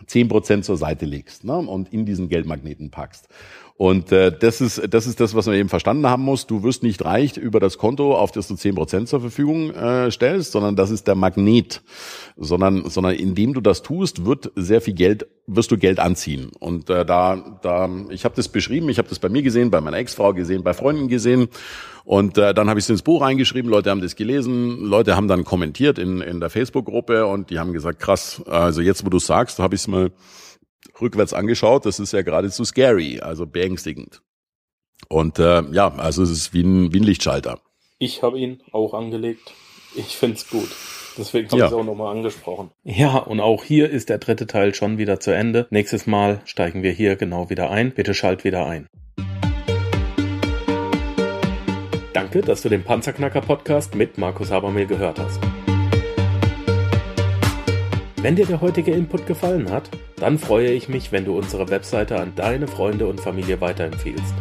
zehn 0.09 0.27
Prozent 0.27 0.65
zur 0.65 0.77
Seite 0.77 1.05
legst 1.05 1.43
ne, 1.43 1.57
und 1.57 1.93
in 1.93 2.05
diesen 2.05 2.29
Geldmagneten 2.29 2.89
packst. 2.89 3.29
Und 3.79 4.11
äh, 4.11 4.37
das 4.37 4.59
ist 4.59 4.93
das 4.93 5.07
ist 5.07 5.21
das, 5.21 5.35
was 5.35 5.45
man 5.45 5.55
eben 5.55 5.69
verstanden 5.69 6.05
haben 6.05 6.23
muss. 6.23 6.45
Du 6.45 6.63
wirst 6.63 6.83
nicht 6.83 7.05
reich 7.05 7.37
über 7.37 7.61
das 7.61 7.77
Konto, 7.77 8.13
auf 8.13 8.33
das 8.33 8.49
du 8.49 8.55
zehn 8.55 8.75
Prozent 8.75 9.07
zur 9.07 9.21
Verfügung 9.21 9.73
äh, 9.73 10.11
stellst, 10.11 10.51
sondern 10.51 10.75
das 10.75 10.89
ist 10.89 11.07
der 11.07 11.15
Magnet. 11.15 11.81
Sondern 12.35 12.89
sondern 12.89 13.13
indem 13.13 13.53
du 13.53 13.61
das 13.61 13.81
tust, 13.81 14.25
wird 14.25 14.51
sehr 14.57 14.81
viel 14.81 14.95
Geld 14.95 15.27
wirst 15.47 15.71
du 15.71 15.77
Geld 15.77 15.97
anziehen. 15.97 16.51
Und 16.59 16.89
äh, 16.89 17.05
da 17.05 17.57
da 17.61 17.89
ich 18.09 18.25
habe 18.25 18.35
das 18.35 18.49
beschrieben, 18.49 18.89
ich 18.89 18.97
habe 18.97 19.07
das 19.07 19.19
bei 19.19 19.29
mir 19.29 19.43
gesehen, 19.43 19.71
bei 19.71 19.79
meiner 19.79 19.95
Ex-Frau 19.95 20.33
gesehen, 20.33 20.61
bei 20.61 20.73
Freunden 20.73 21.07
gesehen. 21.07 21.47
Und 22.03 22.37
äh, 22.37 22.53
dann 22.53 22.67
habe 22.69 22.79
ich 22.79 22.85
es 22.85 22.89
ins 22.89 23.01
Buch 23.01 23.21
reingeschrieben, 23.21 23.71
Leute 23.71 23.91
haben 23.91 24.01
das 24.01 24.17
gelesen, 24.17 24.83
Leute 24.83 25.15
haben 25.15 25.29
dann 25.29 25.45
kommentiert 25.45 25.99
in, 25.99 26.19
in 26.19 26.41
der 26.41 26.49
Facebook-Gruppe 26.49 27.27
und 27.27 27.49
die 27.49 27.59
haben 27.59 27.71
gesagt, 27.71 28.01
krass, 28.01 28.41
also 28.45 28.81
jetzt, 28.81 29.05
wo 29.05 29.09
du 29.09 29.19
sagst, 29.19 29.59
habe 29.59 29.75
ich 29.75 29.81
es 29.81 29.87
mal 29.87 30.11
rückwärts 30.99 31.33
angeschaut, 31.33 31.85
das 31.85 31.99
ist 31.99 32.13
ja 32.13 32.21
geradezu 32.21 32.63
scary, 32.65 33.19
also 33.19 33.45
beängstigend. 33.45 34.21
Und 35.07 35.39
äh, 35.39 35.61
ja, 35.71 35.93
also 35.95 36.23
es 36.23 36.29
ist 36.29 36.53
wie 36.53 36.61
ein, 36.61 36.93
wie 36.93 36.99
ein 36.99 37.03
Lichtschalter. 37.03 37.59
Ich 37.97 38.21
habe 38.23 38.39
ihn 38.39 38.61
auch 38.71 38.93
angelegt. 38.93 39.53
Ich 39.95 40.17
find's 40.17 40.49
gut. 40.49 40.69
Deswegen 41.17 41.47
habe 41.49 41.59
ja. 41.59 41.65
ich 41.65 41.71
es 41.71 41.77
auch 41.77 41.83
nochmal 41.83 42.15
angesprochen. 42.15 42.71
Ja, 42.83 43.17
und 43.17 43.39
auch 43.39 43.63
hier 43.63 43.89
ist 43.89 44.09
der 44.09 44.19
dritte 44.19 44.47
Teil 44.47 44.73
schon 44.73 44.97
wieder 44.97 45.19
zu 45.19 45.31
Ende. 45.31 45.67
Nächstes 45.69 46.07
Mal 46.07 46.41
steigen 46.45 46.83
wir 46.83 46.91
hier 46.91 47.15
genau 47.15 47.49
wieder 47.49 47.69
ein. 47.69 47.91
Bitte 47.91 48.13
schalt 48.13 48.43
wieder 48.43 48.65
ein. 48.65 48.87
Danke, 52.13 52.41
dass 52.41 52.61
du 52.61 52.69
den 52.69 52.83
Panzerknacker 52.83 53.41
Podcast 53.41 53.95
mit 53.95 54.17
Markus 54.17 54.51
Habermehl 54.51 54.85
gehört 54.85 55.19
hast. 55.19 55.39
Wenn 58.21 58.35
dir 58.35 58.45
der 58.45 58.59
heutige 58.59 58.91
Input 58.91 59.25
gefallen 59.27 59.71
hat, 59.71 59.89
dann 60.17 60.37
freue 60.37 60.71
ich 60.71 60.89
mich, 60.89 61.13
wenn 61.13 61.23
du 61.23 61.37
unsere 61.37 61.69
Webseite 61.69 62.19
an 62.19 62.33
deine 62.35 62.67
Freunde 62.67 63.07
und 63.07 63.21
Familie 63.21 63.61
weiterempfiehlst. 63.61 64.33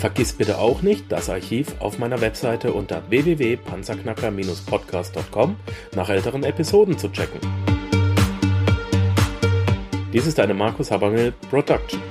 Vergiss 0.00 0.32
bitte 0.32 0.58
auch 0.58 0.82
nicht, 0.82 1.12
das 1.12 1.30
Archiv 1.30 1.76
auf 1.78 1.98
meiner 1.98 2.20
Webseite 2.20 2.72
unter 2.72 3.08
www.panzerknacker-podcast.com 3.08 5.54
nach 5.94 6.08
älteren 6.08 6.42
Episoden 6.42 6.98
zu 6.98 7.10
checken. 7.10 7.38
Dies 10.12 10.26
ist 10.26 10.40
eine 10.40 10.54
Markus 10.54 10.90
Habermill 10.90 11.32
Production. 11.48 12.02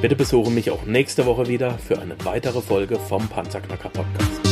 Bitte 0.00 0.16
besuche 0.16 0.50
mich 0.50 0.70
auch 0.70 0.86
nächste 0.86 1.26
Woche 1.26 1.48
wieder 1.48 1.76
für 1.78 2.00
eine 2.00 2.16
weitere 2.24 2.62
Folge 2.62 2.98
vom 2.98 3.28
Panzerknacker 3.28 3.90
Podcast. 3.90 4.45